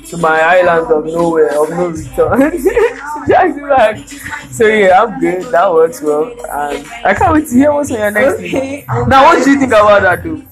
to 0.08 0.16
my 0.16 0.40
island 0.40 0.90
of 0.92 1.04
nowhere, 1.06 1.60
of 1.62 1.70
no 1.70 1.88
return. 1.88 2.52
Just 3.28 3.58
back. 3.60 4.08
So 4.52 4.66
yeah, 4.66 5.02
I'm 5.02 5.18
good. 5.20 5.42
That 5.52 5.72
works 5.72 6.00
well. 6.02 6.24
And 6.48 6.86
I 7.04 7.14
can't 7.14 7.32
wait 7.34 7.48
to 7.48 7.54
hear 7.54 7.72
what's 7.72 7.90
on 7.90 7.98
your 7.98 8.10
next 8.10 8.34
Okay. 8.34 8.50
thing. 8.82 9.08
Now, 9.08 9.24
what 9.24 9.42
do 9.44 9.50
you 9.50 9.58
think 9.58 9.72
about 9.72 10.02
that, 10.02 10.22
though? 10.22 10.42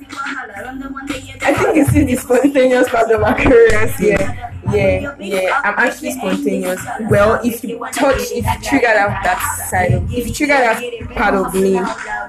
I 1.46 1.52
think 1.54 1.76
it's 1.76 1.90
still 1.90 2.06
the 2.06 2.16
spontaneous 2.16 2.88
part 2.88 3.10
of 3.10 3.20
my 3.20 3.34
career. 3.34 3.92
Yeah, 4.00 4.50
yeah, 4.72 5.14
yeah. 5.18 5.60
I'm 5.64 5.74
actually 5.86 6.12
spontaneous. 6.12 6.80
Well, 7.10 7.40
if 7.44 7.62
you 7.64 7.78
touch, 7.92 8.20
if 8.32 8.44
you 8.46 8.60
trigger 8.62 8.86
that, 8.94 9.22
that 9.24 9.66
side, 9.70 9.92
of, 9.92 10.12
if 10.12 10.26
you 10.26 10.32
trigger 10.32 10.54
that 10.54 10.80
part 11.14 11.34
of 11.34 11.52
me, 11.54 11.74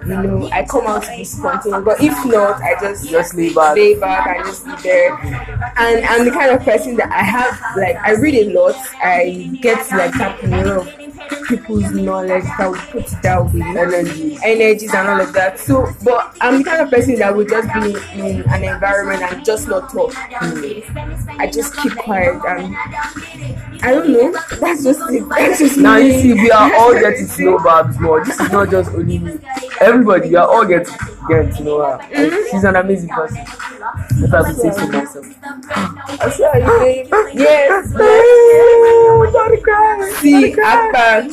you 0.08 0.16
know, 0.24 0.50
I 0.52 0.64
come 0.64 0.88
out 0.88 1.04
to 1.04 1.12
be 1.16 1.24
spontaneous. 1.24 1.84
But 1.84 2.02
if 2.02 2.14
not, 2.26 2.62
I 2.62 2.76
just 2.80 3.10
Just 3.10 3.36
lay 3.36 3.54
back. 3.54 3.76
lay 3.76 4.00
back 4.00 4.28
and 4.38 4.46
just 4.46 4.66
be 4.66 4.76
there. 4.84 5.14
And 5.78 6.06
I'm 6.06 6.26
the 6.26 6.32
kind 6.32 6.52
of 6.52 6.62
person 6.64 6.96
that 6.98 7.12
I 7.12 7.24
have 7.24 7.60
like 7.78 7.98
I 7.98 8.12
read 8.14 8.36
a 8.36 8.54
lot. 8.54 8.76
I 9.04 9.50
get 9.62 9.90
like 9.92 10.14
a 10.16 10.48
lot 10.48 10.68
of 10.68 11.48
people's 11.48 11.92
knowledge 11.92 12.44
that 12.58 12.70
would 12.70 12.80
put 12.92 13.12
it 13.12 13.22
that 13.24 13.54
way 13.54 13.62
Energy. 13.62 14.38
energies 14.44 14.94
and 14.94 15.08
all 15.08 15.22
of 15.22 15.34
that. 15.34 15.60
So, 15.60 15.88
but 16.04 16.36
I'm 16.42 16.60
the 16.60 16.64
kind 16.64 16.82
of 16.82 16.90
person 16.92 17.16
that 17.16 17.36
would 17.36 17.50
just 17.50 17.68
be 17.74 17.96
in 18.20 18.42
an 18.50 18.64
environment 18.64 19.22
and 19.24 19.44
just 19.46 19.68
not 19.68 19.92
talk. 19.92 20.14
Hmm. 20.14 21.40
I 21.40 21.48
just 21.50 21.76
keep 21.78 21.96
quiet 21.98 22.42
and 22.48 22.76
I 23.86 23.92
don't 23.92 24.12
know. 24.12 24.32
That's 24.60 24.84
just 24.84 25.00
it. 25.12 25.30
That's 25.30 25.60
just 25.60 25.78
Now, 25.78 25.98
you 25.98 26.20
see, 26.20 26.34
we 26.34 26.50
are 26.50 26.74
all 26.74 26.94
getting 26.94 27.28
to 27.28 27.42
know 27.44 27.60
Babs 27.60 28.00
more. 28.00 28.26
This 28.26 28.40
is 28.40 28.52
not 28.52 28.72
just 28.72 28.92
only 28.94 29.20
me. 29.20 29.40
Everybody, 29.80 30.30
we 30.30 30.36
are 30.36 30.48
all 30.48 30.66
getting, 30.66 30.94
getting 31.30 31.54
to 31.54 31.64
know 31.64 31.78
her. 31.86 31.98
Like, 31.98 32.34
she's 32.50 32.64
an 32.64 32.76
amazing 32.78 33.10
person. 33.10 33.38
If 33.38 34.34
I 34.34 34.44
could 34.44 34.56
say 34.56 34.72
so 34.72 34.88
myself. 34.88 35.26
I'm 35.44 36.32
sorry, 36.32 36.62
babe. 36.62 37.14
Yes. 37.36 37.94
I'm 37.96 39.30
about 39.30 39.48
to 39.50 39.58
cry. 39.62 40.12
See, 40.20 40.54
Akbar. 40.54 41.30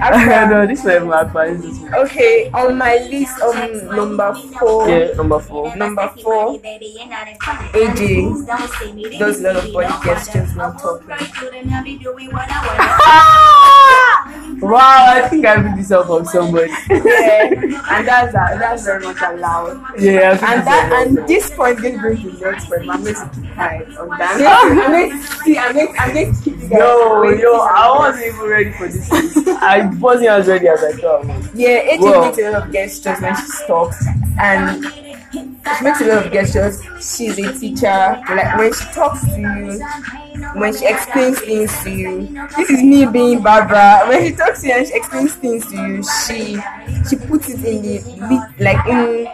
Akbar. 0.00 0.50
no, 0.50 0.66
this 0.66 0.78
is 0.80 0.84
not 0.86 0.96
even 0.96 1.12
Akbar. 1.12 1.54
This 1.54 1.64
is 1.64 1.92
Okay, 1.92 2.50
on 2.54 2.78
my 2.78 2.96
list, 3.10 3.38
um, 3.42 3.94
number 3.94 4.34
four. 4.58 4.88
yeah, 4.88 5.12
number 5.14 5.38
four. 5.40 5.76
Number 5.76 6.08
four, 6.22 6.58
AJ 7.74 8.46
does 9.18 9.40
a 9.40 9.52
lot 9.52 9.56
of 9.64 9.72
body 9.72 9.94
gestures 10.04 10.54
when 10.54 10.72
talking. 10.78 11.08
wow, 14.60 15.12
I 15.14 15.26
think 15.28 15.46
I 15.46 15.62
picked 15.62 15.76
this 15.78 15.90
up 15.90 16.06
from 16.06 16.24
somebody. 16.24 16.70
Yeah, 16.90 17.98
and 17.98 18.06
that's 18.06 18.34
uh, 18.34 18.58
that's 18.58 18.84
very 18.84 19.04
much 19.04 19.16
allowed. 19.22 20.00
yeah, 20.00 20.30
And 20.32 20.40
this 20.40 20.64
that 20.64 20.92
up 20.92 21.06
and 21.08 21.16
from 21.18 21.26
this 21.26 21.50
point 21.50 21.80
didn't 21.80 22.00
bring 22.00 22.22
the 22.22 22.32
next 22.50 22.66
point, 22.66 22.86
but 22.86 22.94
I'm 22.94 23.02
going 23.02 23.14
to 23.14 23.30
keep 23.34 23.52
quiet 23.54 23.96
on 23.98 24.08
that. 24.18 24.60
I'm 24.62 24.76
going 24.92 25.10
to 25.10 25.26
see, 25.26 25.58
I'm 25.58 25.74
going, 25.74 25.94
I'm 25.98 26.14
going 26.14 26.34
to 26.34 26.42
keep 26.42 26.54
you 26.56 26.68
guys. 26.68 26.78
Yo, 26.78 27.20
waiting 27.20 27.40
yo, 27.40 27.54
I 27.54 27.96
wasn't 27.98 28.26
even 28.26 28.48
ready 28.48 28.72
for 28.72 28.88
this. 28.88 29.08
I 29.62 29.90
wasn't 29.98 30.28
as 30.28 30.46
ready 30.46 30.68
as 30.68 30.82
I 30.84 30.92
thought. 30.92 31.28
I 31.28 31.36
was. 31.36 31.54
Yeah, 31.54 31.96
AJ 31.96 32.00
Well- 32.00 32.24
makes 32.26 32.38
a 32.38 32.50
lot 32.50 32.66
of 32.66 32.72
gestures 32.72 33.20
when 33.20 33.36
she 33.36 33.66
talks, 33.66 34.04
and 34.38 34.84
she 35.32 35.84
makes 35.84 36.00
a 36.00 36.06
lot 36.06 36.26
of 36.26 36.32
gestures. 36.32 36.82
She's 37.00 37.38
a 37.38 37.52
teacher. 37.58 38.22
Like 38.28 38.58
when 38.58 38.72
she 38.72 38.84
talks 38.92 39.24
to 39.24 39.40
you, 39.40 39.80
when 40.54 40.76
she 40.76 40.86
explains 40.86 41.40
things 41.40 41.84
to 41.84 41.90
you. 41.90 42.48
This 42.56 42.70
is 42.70 42.82
me 42.82 43.06
being 43.06 43.42
Barbara. 43.42 44.04
When 44.08 44.26
she 44.26 44.34
talks 44.34 44.62
to 44.62 44.68
you 44.68 44.74
and 44.74 44.86
she 44.86 44.94
explains 44.94 45.34
things 45.36 45.66
to 45.68 45.76
you, 45.76 46.02
she 46.02 46.58
she 47.08 47.16
puts 47.16 47.48
it 47.48 47.64
in 47.64 47.82
the 47.82 48.54
like 48.58 48.86
in 48.86 49.28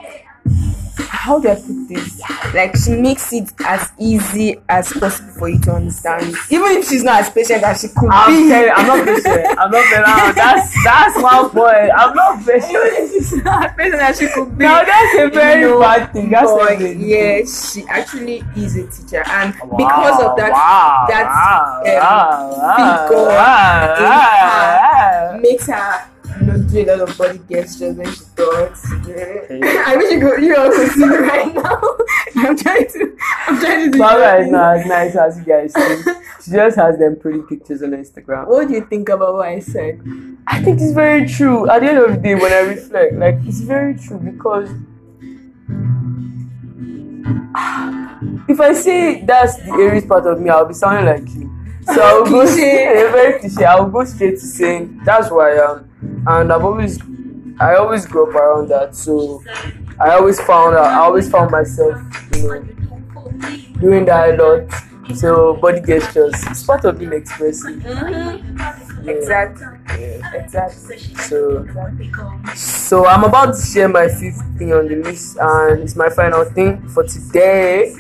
how 1.26 1.40
do 1.40 1.48
I 1.48 1.56
put 1.56 1.88
this? 1.88 2.22
Like 2.54 2.76
she 2.76 2.92
makes 2.92 3.32
it 3.32 3.50
as 3.64 3.90
easy 3.98 4.60
as 4.68 4.92
possible 4.92 5.32
for 5.32 5.48
you 5.48 5.58
to 5.62 5.72
understand. 5.72 6.22
Even 6.50 6.70
if 6.78 6.88
she's 6.88 7.02
not 7.02 7.22
as 7.22 7.30
patient 7.30 7.64
as 7.64 7.80
she 7.80 7.88
could 7.88 8.08
I'm 8.12 8.30
be. 8.44 8.48
telling, 8.48 8.70
I'm 8.76 8.86
not 8.86 9.06
patient. 9.06 9.58
I'm 9.58 9.70
not 9.72 9.84
patient. 9.90 10.36
That's 10.36 10.84
that's 10.84 11.16
my 11.20 11.48
point. 11.50 11.90
I'm 11.98 12.14
not 12.14 12.40
Even 12.40 12.54
patient. 12.60 12.94
if 12.94 13.10
she's 13.10 13.42
not 13.44 13.64
as 13.66 13.72
patient 13.76 14.02
as 14.02 14.18
she 14.20 14.28
could 14.28 14.56
be. 14.56 14.64
Now 14.64 14.84
that's 14.84 15.18
a 15.18 15.28
very 15.30 15.62
You 15.62 15.68
know, 15.70 15.80
bad 15.80 16.12
thing. 16.12 16.30
That's 16.30 16.52
but 16.52 16.80
a 16.80 16.94
yeah, 16.94 17.42
she 17.44 17.82
actually 17.88 18.44
is 18.56 18.76
a 18.76 18.86
teacher, 18.86 19.24
and 19.26 19.52
Wow, 19.66 19.76
because 19.82 20.22
of 20.22 20.36
that, 20.36 20.52
wow, 20.52 21.06
that 21.08 21.26
wow, 21.26 21.82
um, 21.82 22.60
wow, 22.62 23.06
figure 23.08 23.26
wow, 23.26 23.96
wow, 23.98 25.38
makes 25.42 25.66
her 25.66 26.06
you 26.40 26.46
know 26.46 26.58
do 26.58 26.80
a 26.80 26.86
lot 26.96 27.08
of 27.08 27.18
body 27.18 27.40
gestures 27.50 27.96
when 27.96 28.06
she 28.12 28.24
talks. 28.36 28.86
Yeah. 29.06 29.84
I 29.86 29.96
wish 29.96 30.12
you 30.12 30.20
could 30.20 30.42
you 30.42 30.56
all 30.56 30.70
could 30.70 30.90
see 30.90 31.06
me 31.06 31.16
right 31.16 31.54
now. 31.54 31.80
I'm 32.36 32.56
trying 32.56 32.86
to 32.88 33.16
I'm 33.46 33.60
trying 33.60 33.84
to 33.86 33.90
do 33.90 33.98
Barbara 33.98 34.44
is 34.44 34.50
not 34.50 34.76
as 34.78 34.86
nice 34.86 35.16
as 35.16 35.38
you 35.38 35.44
guys 35.44 35.72
think. 35.72 36.06
She 36.44 36.52
just 36.52 36.76
has 36.76 36.96
them 36.96 37.16
pretty 37.18 37.42
pictures 37.42 37.82
on 37.82 37.90
Instagram. 37.90 38.46
What 38.46 38.68
do 38.68 38.74
you 38.74 38.86
think 38.86 39.08
about 39.08 39.34
what 39.34 39.48
I 39.48 39.58
said? 39.58 40.00
I 40.46 40.62
think 40.62 40.80
it's 40.80 40.92
very 40.92 41.26
true. 41.26 41.68
At 41.68 41.80
the 41.80 41.88
end 41.88 41.98
of 41.98 42.10
the 42.12 42.16
day, 42.18 42.36
when 42.36 42.52
I 42.52 42.60
reflect, 42.60 43.14
like 43.14 43.38
it's 43.44 43.58
very 43.62 43.96
true 43.98 44.18
because 44.20 44.70
if 48.48 48.60
I 48.60 48.72
say 48.74 49.24
that's 49.24 49.56
the 49.56 49.72
Aries 49.72 50.06
part 50.06 50.24
of 50.26 50.40
me, 50.40 50.50
I'll 50.50 50.66
be 50.66 50.74
sounding 50.74 51.06
like 51.06 51.28
you. 51.34 51.50
So 51.94 52.00
I'll 52.02 52.24
go 52.24 52.42
Cliche. 52.42 52.94
very 53.10 53.40
cliche. 53.40 53.64
I'll 53.64 53.88
go 53.88 54.04
straight 54.04 54.38
to 54.38 54.46
saying 54.46 55.00
that's 55.04 55.28
who 55.28 55.40
I 55.40 55.50
am, 55.70 55.90
and 56.26 56.52
I've 56.52 56.64
always, 56.64 56.98
I 57.60 57.76
always 57.76 58.06
grew 58.06 58.28
up 58.28 58.34
around 58.34 58.68
that. 58.68 58.94
So 58.94 59.42
I 60.00 60.10
always 60.10 60.40
found, 60.40 60.76
I 60.76 60.96
always 60.96 61.30
found 61.30 61.50
myself, 61.50 61.96
you 62.34 62.48
know, 62.48 62.62
doing 63.80 64.04
that 64.06 64.38
a 64.38 64.42
lot. 64.42 65.16
So 65.16 65.54
body 65.54 65.80
gestures, 65.80 66.34
it's 66.48 66.64
part 66.64 66.84
of 66.84 66.98
being 66.98 67.12
expressive. 67.12 67.76
Mm-hmm. 67.76 68.58
Yeah. 69.06 69.12
Exactly. 69.12 69.66
Yeah. 70.00 70.34
Exactly. 70.34 70.98
So, 70.98 71.66
so 72.56 73.06
I'm 73.06 73.22
about 73.22 73.54
to 73.54 73.62
share 73.62 73.88
my 73.88 74.08
fifth 74.08 74.42
thing 74.58 74.72
on 74.72 74.88
the 74.88 74.96
list, 74.96 75.36
and 75.40 75.82
it's 75.82 75.94
my 75.94 76.08
final 76.08 76.44
thing 76.44 76.88
for 76.88 77.04
today. 77.04 77.94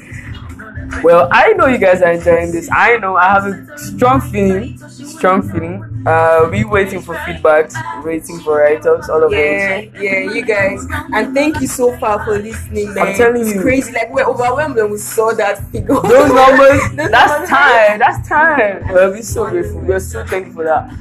Well, 1.02 1.28
I 1.32 1.52
know 1.52 1.66
you 1.66 1.78
guys 1.78 2.02
are 2.02 2.12
enjoying 2.12 2.52
this. 2.52 2.68
I 2.72 2.96
know 2.98 3.16
I 3.16 3.28
have 3.28 3.46
a 3.46 3.78
strong 3.78 4.20
feeling, 4.20 4.78
strong 4.88 5.42
feeling. 5.42 5.84
Uh, 6.06 6.48
we 6.50 6.64
waiting 6.64 7.02
for 7.02 7.14
feedbacks, 7.16 7.74
waiting 8.04 8.38
for 8.40 8.58
write-ups, 8.58 9.08
all 9.08 9.22
of 9.24 9.32
Yeah, 9.32 9.38
it. 9.38 9.92
yeah, 10.00 10.18
you 10.32 10.44
guys, 10.44 10.86
and 11.12 11.34
thank 11.34 11.60
you 11.60 11.66
so 11.66 11.96
far 11.98 12.24
for 12.24 12.38
listening, 12.38 12.94
man. 12.94 13.08
I'm 13.08 13.14
telling 13.14 13.42
it's 13.42 13.54
you. 13.54 13.60
crazy. 13.62 13.92
Like 13.92 14.12
we're 14.12 14.24
overwhelmed 14.24 14.76
when 14.76 14.90
we 14.90 14.98
saw 14.98 15.32
that 15.34 15.58
figure. 15.70 15.94
Those 16.00 16.32
numbers, 16.32 16.80
Those 16.96 17.10
that's 17.10 17.30
numbers- 17.32 17.48
time, 17.48 17.98
that's 17.98 18.28
time. 18.28 18.88
Well, 18.94 19.10
we're 19.10 19.22
so 19.22 19.48
grateful. 19.50 19.80
We're 19.80 19.98
so 20.00 20.24
thankful 20.26 20.54
for 20.54 20.64
that 20.64 20.92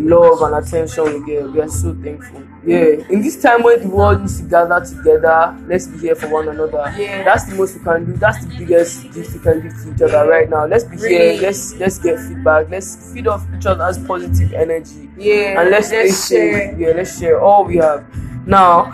love 0.00 0.42
and 0.42 0.54
attention 0.66 1.04
we 1.04 1.26
get. 1.26 1.50
We 1.52 1.60
are 1.60 1.68
so 1.68 1.94
thankful. 1.94 2.42
Yeah, 2.66 3.06
in 3.10 3.22
this 3.22 3.40
time 3.40 3.62
when 3.62 3.80
the 3.80 3.88
world 3.88 4.22
needs 4.22 4.40
to 4.40 4.48
gather 4.48 4.84
together, 4.84 5.56
let's 5.68 5.86
be 5.86 5.98
here 5.98 6.16
for 6.16 6.28
one 6.28 6.48
another. 6.48 6.92
Yeah. 6.98 7.22
that's 7.22 7.44
the 7.44 7.54
most 7.54 7.78
we 7.78 7.84
can 7.84 8.04
do. 8.04 8.12
That's 8.14 8.44
the 8.44 8.58
biggest 8.58 9.04
gift 9.12 9.34
we 9.34 9.38
can 9.38 9.60
give 9.62 9.72
to 9.72 9.94
each 9.94 10.02
other 10.02 10.28
right 10.28 10.50
now. 10.50 10.66
Let's 10.66 10.82
be 10.82 10.96
Really. 10.96 11.34
here. 11.34 11.42
Let's 11.42 11.74
let's 11.76 11.98
get 12.00 12.18
feedback. 12.18 12.68
Let's 12.68 13.12
feed 13.12 13.28
off 13.28 13.46
each 13.56 13.66
other's 13.66 13.98
positive 14.04 14.52
energy. 14.52 15.08
Yeah, 15.16 15.60
and 15.60 15.70
let's, 15.70 15.92
let's 15.92 16.28
share. 16.28 16.76
Yeah, 16.76 16.88
let's 16.96 17.16
share 17.18 17.40
all 17.40 17.64
we 17.64 17.76
have. 17.76 18.04
Now, 18.46 18.92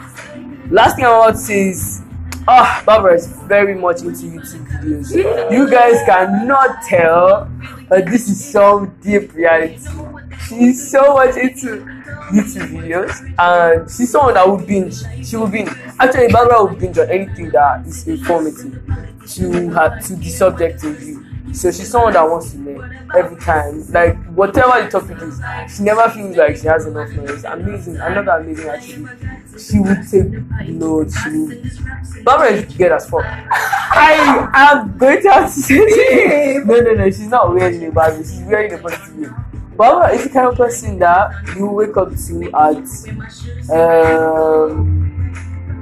last 0.70 0.96
thing 0.96 1.06
I 1.06 1.18
want 1.18 1.36
to 1.36 1.40
say 1.40 1.68
is, 1.70 2.02
ah, 2.46 2.82
Barbara 2.84 3.14
is 3.14 3.26
very 3.48 3.74
much 3.74 4.02
into 4.02 4.26
YouTube 4.26 4.68
videos. 4.68 5.50
You 5.50 5.70
guys 5.70 5.96
cannot 6.04 6.82
tell, 6.86 7.50
but 7.88 8.04
this 8.04 8.28
is 8.28 8.44
some 8.44 8.94
deep 9.00 9.32
reality. 9.32 9.78
She's 10.46 10.90
so 10.90 11.14
much 11.14 11.36
into 11.36 11.86
YouTube 12.30 12.68
videos, 12.70 13.34
and 13.38 13.90
she's 13.90 14.10
someone 14.10 14.34
that 14.34 14.48
would 14.48 14.66
binge. 14.66 14.96
She 15.26 15.36
will 15.36 15.48
binge. 15.48 15.70
Actually, 15.98 16.28
Barbara 16.32 16.64
would 16.64 16.78
binge 16.78 16.98
on 16.98 17.10
anything 17.10 17.50
that 17.50 17.86
is 17.86 18.06
informative 18.08 18.82
to 19.34 19.68
her 19.70 20.00
to 20.00 20.16
the 20.16 20.28
subject 20.28 20.84
in 20.84 20.94
view. 20.94 21.26
So 21.52 21.70
she's 21.70 21.90
someone 21.90 22.14
that 22.14 22.28
wants 22.28 22.52
to 22.52 22.58
learn 22.58 23.10
every 23.14 23.36
time. 23.36 23.84
Like 23.92 24.16
whatever 24.32 24.82
the 24.82 24.88
topic 24.88 25.18
is, 25.20 25.40
she 25.74 25.82
never 25.82 26.08
feels 26.08 26.36
like 26.36 26.56
she 26.56 26.66
has 26.66 26.86
enough 26.86 27.10
knowledge. 27.12 27.44
Amazing, 27.44 27.96
another 27.96 28.30
amazing 28.32 28.68
attribute. 28.68 29.60
she 29.60 29.78
would 29.80 30.08
take 30.08 30.68
notes. 30.70 31.20
She 31.22 31.30
would. 31.30 32.24
Barbara 32.24 32.52
is 32.52 32.72
together 32.72 32.94
as 32.96 33.08
fuck. 33.08 33.24
I 33.94 34.48
am 34.54 34.96
going 34.96 35.20
to 35.22 35.30
have 35.30 35.54
to 35.54 35.60
say 35.60 36.62
no, 36.64 36.80
no, 36.80 36.94
no. 36.94 37.04
She's 37.06 37.28
not 37.28 37.52
wearing 37.54 37.84
a 37.84 37.92
bad 37.92 38.16
way. 38.16 38.22
She's 38.22 38.42
wearing 38.42 38.72
a 38.72 38.78
positive. 38.78 39.34
Barbara 39.76 40.14
is 40.14 40.24
the 40.24 40.30
kind 40.30 40.46
of 40.48 40.56
person 40.56 40.98
that 40.98 41.32
you 41.56 41.66
wake 41.66 41.96
up 41.96 42.10
to 42.14 42.44
at 42.54 42.84
um 43.70 45.32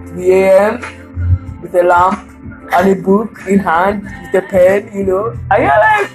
3 0.09 0.33
a.m. 0.33 1.61
with 1.63 1.75
a 1.75 1.83
lamp 1.83 2.31
and 2.73 2.91
a 2.91 2.95
book 3.03 3.41
in 3.49 3.59
hand 3.59 4.03
with 4.05 4.45
a 4.45 4.47
pen, 4.47 4.91
you 4.95 5.05
know, 5.05 5.31
and 5.51 5.63
you're 5.63 5.81
like, 5.89 6.11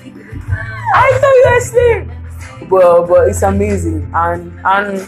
I 0.96 1.18
thought 1.20 1.36
you 1.36 1.46
were 1.48 1.58
asleep. 1.58 2.70
But 2.70 3.08
but 3.08 3.28
it's 3.28 3.44
amazing 3.44 4.10
and 4.14 4.52
and 4.64 5.00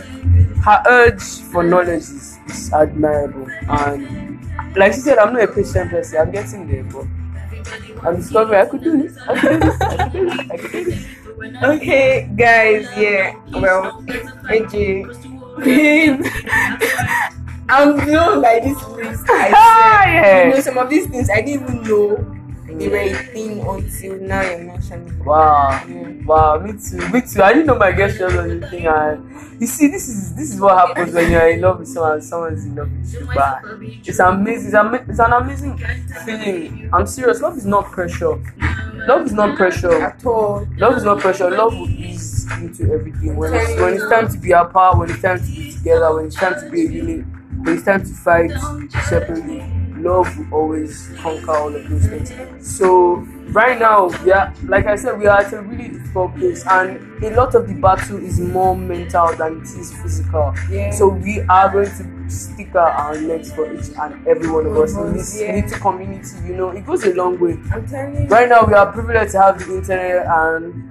her 0.63 0.83
urge 0.87 1.23
for 1.51 1.63
knowledge 1.63 1.99
is, 1.99 2.37
is 2.47 2.73
admirable 2.73 3.47
and 3.69 4.39
like 4.75 4.93
she 4.93 4.99
said, 4.99 5.17
I'm 5.17 5.33
not 5.33 5.43
a 5.43 5.47
patient 5.47 5.89
person, 5.89 6.19
I'm 6.19 6.31
getting 6.31 6.67
there, 6.67 6.83
but 6.83 7.05
I'm 8.05 8.17
discovering 8.17 8.61
I 8.61 8.65
could 8.65 8.83
do 8.83 9.01
this, 9.01 9.17
I 9.17 9.39
could 9.39 9.49
do 9.51 9.59
this, 9.59 9.81
I 9.81 9.97
could 9.97 10.11
do 10.11 10.25
this, 10.29 10.39
I 10.51 10.57
could 10.57 10.71
do 10.71 10.83
this. 10.85 11.05
Okay, 11.37 12.29
guys, 12.35 12.89
yeah. 12.97 13.37
Well, 13.53 14.01
babe, 14.01 14.65
I'm 17.69 18.05
blown 18.05 18.41
by 18.41 18.59
this 18.59 18.81
list. 18.89 19.25
I 19.29 19.51
ah, 19.55 20.05
yeah. 20.07 20.47
You 20.47 20.53
know, 20.55 20.59
some 20.61 20.77
of 20.77 20.89
these 20.89 21.07
things 21.07 21.29
I 21.29 21.41
didn't 21.41 21.63
even 21.63 21.83
know 21.83 22.33
they 22.77 22.89
were 22.89 22.97
a 22.97 23.13
thing 23.13 23.59
until 23.65 24.19
now 24.21 24.41
you're 24.41 24.59
mentioning. 24.59 25.23
Wow, 25.25 25.83
Yeah. 25.87 26.25
wow, 26.25 26.59
me 26.59 26.73
too, 26.73 26.97
me 27.09 27.21
too. 27.21 27.41
I 27.41 27.53
didn't 27.53 27.65
know 27.67 27.75
my 27.77 27.91
guest 27.91 28.19
was 28.19 28.35
on 28.35 28.59
the 28.59 28.67
thing, 28.69 28.85
and 28.87 29.59
you 29.61 29.67
see, 29.67 29.87
this 29.87 30.07
is 30.07 30.35
this 30.35 30.53
is 30.53 30.59
what 30.61 30.77
happens 30.87 31.13
when 31.13 31.31
you're 31.31 31.49
in 31.49 31.61
love 31.61 31.79
with 31.79 31.87
someone, 31.89 32.21
someone's 32.21 32.65
in 32.65 32.75
love 32.75 32.91
with 32.91 33.13
you. 33.13 33.27
But 33.33 33.61
it's 34.07 34.19
amazing. 34.19 34.65
It's, 34.67 34.75
ama- 34.75 35.05
it's 35.07 35.19
an 35.19 35.33
amazing 35.33 35.77
feeling. 36.25 36.89
I'm 36.93 37.07
serious. 37.07 37.41
Love 37.41 37.57
is 37.57 37.65
not 37.65 37.85
pressure. 37.91 38.37
Love 39.07 39.25
is 39.25 39.31
not 39.31 39.55
pressure. 39.55 40.01
At 40.01 40.25
all. 40.25 40.67
Love 40.77 40.97
is 40.97 41.03
not 41.03 41.19
pressure. 41.19 41.49
Love 41.49 41.73
will 41.73 41.89
ease 41.89 42.45
into 42.57 42.91
everything. 42.91 43.37
When 43.37 43.53
it's 43.53 43.79
when 43.79 43.93
it's 43.93 44.09
time 44.09 44.29
to 44.29 44.37
be 44.37 44.51
apart, 44.51 44.97
when 44.97 45.09
it's 45.09 45.21
time 45.21 45.39
to 45.39 45.45
be 45.45 45.71
together, 45.71 46.13
when 46.13 46.25
it's 46.25 46.35
time 46.35 46.59
to 46.59 46.69
be 46.69 46.85
a 46.85 46.89
unit, 46.89 47.25
when 47.59 47.75
it's 47.75 47.85
time 47.85 48.01
to 48.01 48.13
fight 48.13 48.51
separately, 49.05 49.63
love 49.97 50.37
will 50.37 50.53
always 50.53 51.09
conquer 51.19 51.51
all 51.51 51.73
of 51.73 51.89
those 51.89 52.05
things. 52.05 52.77
So 52.77 53.15
right 53.51 53.79
now, 53.79 54.09
yeah, 54.25 54.53
like 54.63 54.87
I 54.87 54.95
said, 54.97 55.17
we 55.17 55.25
are 55.27 55.39
at 55.39 55.53
a 55.53 55.61
really 55.61 55.87
difficult 55.87 56.35
place, 56.35 56.65
and 56.67 57.23
a 57.23 57.29
lot 57.33 57.55
of 57.55 57.67
the 57.67 57.75
battle 57.75 58.17
is 58.17 58.41
more 58.41 58.75
mental 58.75 59.33
than 59.35 59.61
it 59.61 59.63
is 59.63 59.93
physical. 60.01 60.53
Yeah. 60.69 60.91
So 60.91 61.07
we 61.07 61.41
are 61.41 61.71
going 61.71 61.89
to 61.89 62.03
stick 62.29 62.75
out 62.75 62.93
our 62.99 63.19
necks 63.19 63.51
for 63.53 63.71
each 63.73 63.89
and 63.99 64.27
every 64.27 64.49
one 64.49 64.65
of 64.65 64.77
us 64.77 64.95
in 64.95 65.13
this 65.13 65.39
Yeah. 65.41 65.55
little 65.55 65.79
community. 65.79 66.35
You 66.47 66.55
know, 66.55 66.69
it 66.69 66.85
goes 66.85 67.03
a 67.05 67.13
long 67.13 67.39
way. 67.39 67.57
I'm 67.71 67.87
telling 67.87 68.23
you. 68.23 68.27
Right 68.27 68.49
now, 68.49 68.65
we 68.65 68.73
are 68.73 68.91
privileged 68.91 69.31
to 69.33 69.41
have 69.41 69.59
the 69.59 69.75
internet, 69.77 70.25
and 70.27 70.89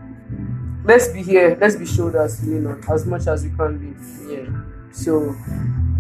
let's 0.85 1.09
be 1.09 1.23
here. 1.23 1.57
Let's 1.61 1.77
be 1.77 1.87
shoulders 1.87 2.47
lean 2.47 2.67
on 2.67 2.81
as 2.91 3.07
much 3.07 3.27
as 3.27 3.45
we 3.45 3.51
can 3.57 3.79
be. 3.79 3.95
Yeah. 4.35 4.47
So, 4.93 5.35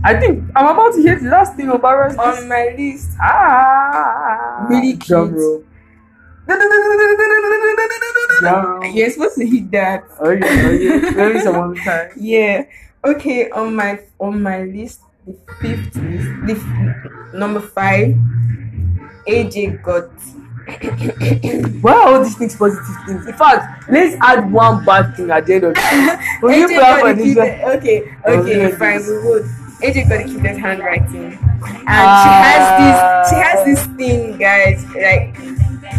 I 0.05 0.19
think 0.19 0.45
I'm 0.57 0.67
about 0.69 0.95
to 0.95 1.03
hear 1.03 1.19
the 1.19 1.29
last 1.29 1.55
thing 1.57 1.69
of 1.71 1.83
Barra's 1.83 2.17
On 2.17 2.49
my 2.49 2.75
list, 2.77 3.11
Ah, 3.21 4.67
Really 4.69 4.93
cute. 4.97 5.07
Drum 5.09 5.35
roll. 5.35 5.65
you're 8.95 9.11
supposed 9.11 9.37
to 9.37 9.47
hit 9.47 9.71
that. 9.73 10.05
Oh 10.21 10.31
yeah, 10.31 10.63
oh 10.67 10.71
yeah. 10.71 11.11
Maybe 11.11 11.41
some 11.41 11.57
other 11.57 11.75
time. 11.77 12.11
Yeah. 12.17 12.65
Okay. 13.05 13.51
On 13.51 13.75
my 13.75 14.01
on 14.21 14.43
my 14.43 14.63
list, 14.65 15.01
the 15.27 15.35
fifth 15.61 15.93
the 15.95 17.31
number 17.35 17.61
five, 17.61 18.15
AJ 19.27 19.83
got. 19.83 20.11
Why 21.81 21.93
are 21.93 22.15
all 22.15 22.25
these 22.25 22.37
things 22.37 22.57
positive 22.57 22.85
things? 23.07 23.27
In 23.27 23.35
fact, 23.35 23.89
let's 23.89 24.17
add 24.21 24.51
one 24.51 24.85
bad 24.85 25.15
thing 25.17 25.31
at 25.31 25.47
the 25.47 25.55
end 25.55 25.65
of 25.65 25.75
it. 25.77 26.19
Will 26.43 26.57
you 26.57 26.67
AJ 26.67 26.79
plan 26.79 27.01
got 27.01 27.01
for 27.01 27.15
this? 27.15 27.37
Okay. 27.77 28.15
Oh, 28.25 28.33
Okay. 28.41 28.59
yeah, 28.71 28.77
fine. 28.77 28.99
this. 28.99 29.09
We 29.09 29.19
would. 29.29 29.43
AJ 29.83 30.09
got 30.09 30.19
the 30.27 30.33
cutest 30.33 30.59
handwriting, 30.61 31.33
and 31.33 31.85
Ah. 31.87 32.23
she 32.23 32.31
has 32.47 32.65
this. 32.83 33.31
She 33.31 33.37
has 33.45 33.65
this 33.67 33.97
thing, 33.97 34.39
guys. 34.39 34.85
Like 34.95 35.37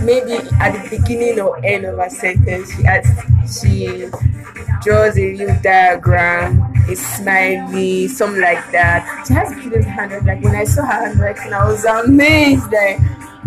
maybe 0.07 0.33
at 0.59 0.71
the 0.89 0.97
beginning 0.97 1.39
or 1.39 1.63
end 1.63 1.83
of 1.85 1.99
a 1.99 2.09
sentence, 2.09 2.73
she 2.73 2.83
has 2.83 3.05
she 3.61 4.09
draws 4.83 5.17
a 5.17 5.35
little 5.35 5.55
diagram, 5.61 6.61
a 6.89 6.95
smiley, 6.95 8.07
something 8.07 8.41
like 8.41 8.71
that. 8.71 9.25
She 9.27 9.33
has 9.33 9.53
cutest 9.61 9.87
handwriting. 9.87 10.27
Like 10.27 10.43
when 10.43 10.55
I 10.55 10.63
saw 10.63 10.85
her 10.85 11.05
handwriting, 11.07 11.53
I 11.53 11.65
was 11.67 11.83
amazed. 11.85 12.71
Like 12.71 12.99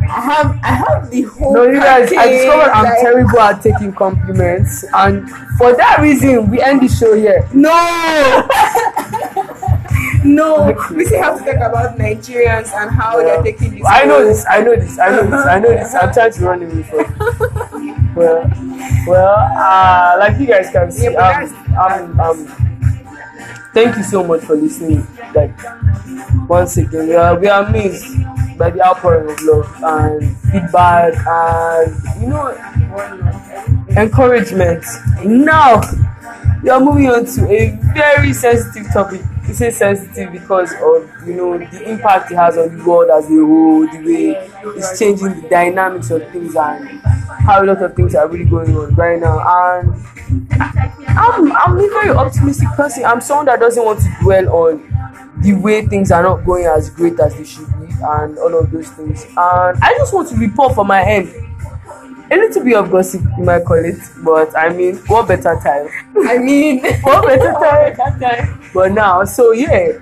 I 0.02 0.20
have, 0.20 0.58
I 0.62 0.68
have 0.84 1.10
the 1.10 1.22
whole. 1.22 1.54
No, 1.54 1.64
you 1.64 1.80
guys, 1.80 2.12
I 2.12 2.28
discovered 2.28 2.70
I'm 2.72 2.84
like- 2.84 3.00
terrible 3.00 3.40
at 3.40 3.62
taking 3.62 3.92
compliments, 3.92 4.84
and 4.94 5.28
for 5.58 5.74
that 5.76 5.98
reason, 6.00 6.50
we 6.50 6.60
end 6.60 6.82
the 6.82 6.88
show 6.88 7.14
here. 7.14 7.48
No. 7.54 7.70
no, 10.34 10.76
we 10.94 11.04
still 11.04 11.22
have 11.22 11.38
to 11.38 11.44
talk 11.44 11.56
about 11.56 11.98
Nigerians 11.98 12.72
and 12.74 12.90
how 12.90 13.18
Yeah. 13.18 13.24
they're 13.24 13.42
taking 13.42 13.74
this. 13.74 13.82
I 13.86 14.04
know 14.04 14.24
this, 14.24 14.44
I 14.48 14.60
know 14.62 14.76
this, 14.76 14.98
I 14.98 15.08
know 15.10 15.26
this, 15.30 15.46
I 15.46 15.58
know 15.60 15.68
this. 15.68 15.94
I'm 15.94 16.12
trying 16.12 16.32
to 16.32 16.44
run 16.44 16.62
away 16.62 16.82
from. 16.84 17.00
it. 17.00 18.16
Well, 18.16 18.42
well, 19.06 19.34
uh, 19.56 20.16
like 20.18 20.38
you 20.40 20.46
guys 20.46 20.68
can 20.70 20.90
see, 20.90 21.10
Yeah, 21.12 21.46
um, 21.78 22.18
um, 22.18 22.20
um, 22.20 22.46
thank 23.72 23.96
you 23.96 24.02
so 24.02 24.24
much 24.24 24.42
for 24.42 24.56
listening. 24.56 25.06
Like 25.34 25.54
once 26.48 26.76
again, 26.76 27.06
we 27.08 27.14
are 27.14 27.38
we 27.38 27.48
are 27.48 27.64
amazed 27.64 28.04
by 28.58 28.70
the 28.70 28.84
outpouring 28.84 29.30
of 29.30 29.40
love 29.42 29.82
and 29.84 30.36
feedback 30.50 31.14
and 31.26 32.20
you 32.20 32.26
know 32.28 32.50
encouragement. 33.96 34.84
Now 35.24 35.80
we 36.62 36.68
are 36.68 36.80
moving 36.80 37.08
on 37.08 37.24
to 37.26 37.48
a 37.48 37.78
very 37.94 38.32
sensitive 38.32 38.92
topic. 38.92 39.22
Say 39.52 39.70
sensitive 39.70 40.32
because 40.32 40.72
of 40.74 41.26
you 41.26 41.34
know 41.34 41.58
the 41.58 41.90
impact 41.90 42.30
it 42.30 42.36
has 42.36 42.56
on 42.56 42.78
the 42.78 42.84
world 42.84 43.10
as 43.10 43.24
a 43.26 43.34
whole, 43.34 43.86
the 43.86 43.98
way 43.98 44.50
it's 44.76 44.98
changing 44.98 45.42
the 45.42 45.48
dynamics 45.48 46.10
of 46.10 46.22
things 46.30 46.54
and 46.56 47.00
how 47.44 47.62
a 47.62 47.64
lot 47.66 47.82
of 47.82 47.94
things 47.94 48.14
are 48.14 48.28
really 48.28 48.44
going 48.44 48.74
on 48.76 48.94
right 48.94 49.18
now. 49.20 49.38
And 49.40 50.06
I'm 51.08 51.52
I'm 51.52 51.78
a 51.78 51.88
very 51.88 52.10
optimistic 52.10 52.68
person. 52.70 53.04
I'm 53.04 53.20
someone 53.20 53.46
that 53.46 53.60
doesn't 53.60 53.84
want 53.84 54.00
to 54.00 54.16
dwell 54.20 54.48
on 54.66 54.86
the 55.42 55.54
way 55.54 55.86
things 55.86 56.10
are 56.12 56.22
not 56.22 56.44
going 56.44 56.66
as 56.66 56.90
great 56.90 57.18
as 57.18 57.34
they 57.34 57.44
should 57.44 57.66
be 57.80 57.92
and 58.02 58.38
all 58.38 58.54
of 58.58 58.70
those 58.70 58.88
things. 58.90 59.24
And 59.24 59.78
I 59.82 59.94
just 59.98 60.12
want 60.14 60.28
to 60.30 60.36
report 60.36 60.74
for 60.74 60.84
my 60.84 61.02
end. 61.02 61.28
A 62.30 62.36
little 62.36 62.64
bit 62.64 62.76
of 62.76 62.90
gossip, 62.90 63.22
you 63.36 63.44
might 63.44 63.64
call 63.64 63.84
it, 63.84 63.98
but 64.24 64.56
I 64.56 64.68
mean, 64.68 64.96
what 65.08 65.26
better 65.26 65.58
time? 65.62 65.88
I 66.28 66.38
mean, 66.38 66.80
what 67.02 67.26
better 67.26 67.96
time? 68.20 68.60
But 68.72 68.92
now, 68.92 69.24
so 69.24 69.52
yeah, 69.52 69.92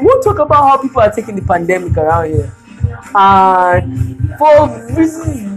we'll 0.00 0.22
talk 0.22 0.38
about 0.38 0.62
how 0.68 0.82
people 0.82 1.00
are 1.00 1.10
taking 1.10 1.34
the 1.36 1.42
pandemic 1.42 1.96
around 1.96 2.30
here. 2.30 2.54
And 3.14 4.36
for 4.38 4.68
reasons 4.94 5.54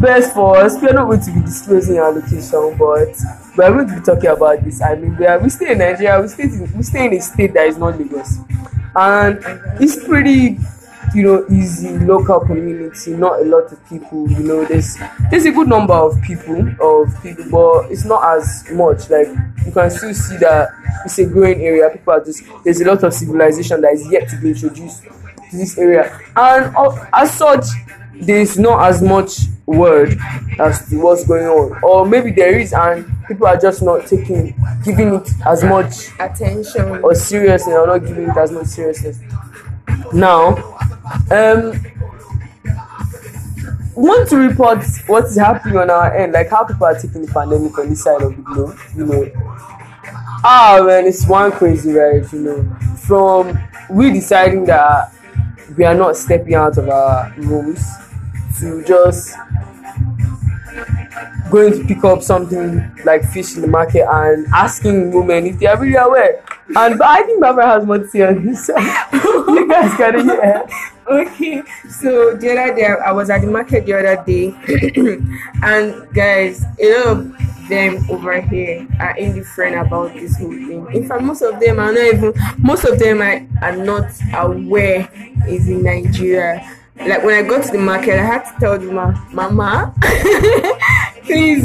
best 0.00 0.32
for 0.34 0.56
us, 0.56 0.80
we 0.80 0.88
are 0.88 0.94
not 0.94 1.04
going 1.04 1.20
to 1.20 1.30
be 1.32 1.40
disclosing 1.40 1.98
our 1.98 2.12
location, 2.12 2.76
but 2.78 3.14
we 3.56 3.64
are 3.64 3.72
going 3.72 3.88
to 3.88 3.94
be 3.96 4.00
talking 4.00 4.30
about 4.30 4.64
this. 4.64 4.80
I 4.80 4.94
mean, 4.94 5.16
we 5.16 5.26
are 5.26 5.38
we 5.38 5.50
stay 5.50 5.72
in 5.72 5.78
Nigeria, 5.78 6.20
we 6.20 6.28
stay 6.28 6.44
in, 6.44 6.72
we 6.76 6.82
stay 6.82 7.06
in 7.06 7.12
a 7.14 7.20
state 7.20 7.52
that 7.54 7.66
is 7.66 7.76
not 7.76 7.98
Lagos, 7.98 8.38
and 8.96 9.38
it's 9.80 10.02
pretty 10.04 10.58
you 11.14 11.22
know 11.22 11.44
easy 11.50 11.98
local 11.98 12.40
community 12.40 13.12
not 13.12 13.40
a 13.40 13.44
lot 13.44 13.70
of 13.72 13.88
people 13.88 14.30
you 14.30 14.38
know 14.40 14.64
there's 14.64 14.96
there's 15.30 15.44
a 15.46 15.50
good 15.50 15.68
number 15.68 15.94
of 15.94 16.20
people 16.22 16.56
of 16.80 17.22
people 17.22 17.44
but 17.50 17.90
it's 17.90 18.04
not 18.04 18.22
as 18.36 18.64
much 18.72 19.10
like 19.10 19.26
you 19.66 19.72
can 19.72 19.90
still 19.90 20.14
see 20.14 20.36
that 20.36 20.68
it's 21.04 21.18
a 21.18 21.26
growing 21.26 21.60
area 21.62 21.88
people 21.90 22.12
are 22.12 22.24
just 22.24 22.44
there's 22.64 22.80
a 22.80 22.84
lot 22.84 23.02
of 23.02 23.12
civilization 23.12 23.80
that 23.80 23.92
is 23.92 24.10
yet 24.10 24.28
to 24.28 24.36
be 24.36 24.50
introduced 24.50 25.02
to 25.02 25.56
this 25.56 25.76
area 25.78 26.20
and 26.36 26.74
uh, 26.76 27.06
as 27.12 27.34
such 27.34 27.64
there's 28.14 28.58
not 28.58 28.88
as 28.88 29.02
much 29.02 29.40
word 29.66 30.16
as 30.58 30.88
to 30.88 31.00
what's 31.00 31.24
going 31.26 31.46
on 31.46 31.78
or 31.82 32.04
maybe 32.04 32.30
there 32.30 32.58
is 32.58 32.72
and 32.72 33.04
people 33.26 33.46
are 33.46 33.56
just 33.56 33.82
not 33.82 34.06
taking 34.06 34.54
giving 34.84 35.14
it 35.14 35.30
as 35.46 35.62
much 35.64 36.08
attention. 36.18 37.02
or 37.02 37.14
seriousness 37.14 37.74
or 37.76 37.86
not 37.86 37.98
giving 37.98 38.28
it 38.28 38.36
as 38.36 38.50
much 38.50 38.66
seriousness. 38.66 39.20
Now, 40.12 40.56
um, 41.30 41.72
want 43.94 44.28
to 44.28 44.36
report 44.36 44.84
what 45.06 45.24
is 45.24 45.36
happening 45.36 45.76
on 45.76 45.90
our 45.90 46.14
end, 46.14 46.32
like 46.32 46.48
how 46.48 46.64
people 46.64 46.86
are 46.86 46.98
taking 46.98 47.22
the 47.22 47.32
pandemic 47.32 47.76
on 47.78 47.88
this 47.90 48.02
side 48.02 48.22
of 48.22 48.36
the 48.36 48.42
globe, 48.42 48.78
you 48.96 49.06
know. 49.06 49.30
Ah 50.42 50.82
man, 50.84 51.06
it's 51.06 51.26
one 51.26 51.52
crazy 51.52 51.92
ride, 51.92 52.30
you 52.32 52.40
know. 52.40 52.76
From 52.96 53.58
we 53.90 54.12
deciding 54.12 54.64
that 54.66 55.12
we 55.76 55.84
are 55.84 55.94
not 55.94 56.16
stepping 56.16 56.54
out 56.54 56.78
of 56.78 56.88
our 56.88 57.32
rooms 57.38 57.84
to 58.60 58.82
just 58.84 59.34
going 61.50 61.72
to 61.72 61.84
pick 61.84 62.04
up 62.04 62.22
something 62.22 62.90
like 63.04 63.24
fish 63.24 63.56
in 63.56 63.62
the 63.62 63.68
market 63.68 64.06
and 64.08 64.46
asking 64.54 65.12
women 65.12 65.46
if 65.46 65.58
they 65.58 65.66
are 65.66 65.78
really 65.78 65.96
aware. 65.96 66.44
And 66.76 66.98
but 66.98 67.08
I 67.08 67.22
think 67.22 67.40
Barbara 67.40 67.66
has 67.66 67.86
more 67.86 67.98
to 67.98 68.08
say 68.08 68.22
on 68.22 68.44
this. 68.44 68.68
you 69.12 69.68
guys 69.68 69.96
can 69.96 70.20
hear. 70.24 70.66
okay 71.10 71.62
so 71.88 72.36
the 72.36 72.50
other 72.52 72.74
day 72.74 72.86
i 73.04 73.10
was 73.10 73.30
at 73.30 73.40
the 73.40 73.46
market 73.46 73.84
the 73.84 73.92
other 73.92 74.22
day 74.24 74.54
and 75.62 76.14
guys 76.14 76.64
a 76.78 76.94
lot 76.94 77.06
of 77.08 77.68
them 77.68 78.04
over 78.10 78.40
here 78.40 78.86
are 79.00 79.16
indifferent 79.16 79.74
about 79.74 80.12
this 80.14 80.38
whole 80.38 80.50
thing 80.50 80.86
in 80.92 81.08
fact 81.08 81.22
most 81.22 81.42
of 81.42 81.58
them 81.58 81.80
are 81.80 81.92
not 81.92 82.04
even 82.04 82.32
most 82.58 82.84
of 82.84 82.98
them 82.98 83.20
are, 83.20 83.44
are 83.62 83.76
not 83.76 84.10
aware 84.34 85.08
is 85.48 85.68
in 85.68 85.82
nigeria 85.82 86.62
like 86.96 87.24
when 87.24 87.44
i 87.44 87.48
got 87.48 87.64
to 87.64 87.72
the 87.72 87.78
market 87.78 88.18
i 88.18 88.24
had 88.24 88.44
to 88.44 88.60
tell 88.60 88.78
the 88.78 88.92
ma 88.92 89.10
mama 89.32 89.92
please 91.30 91.64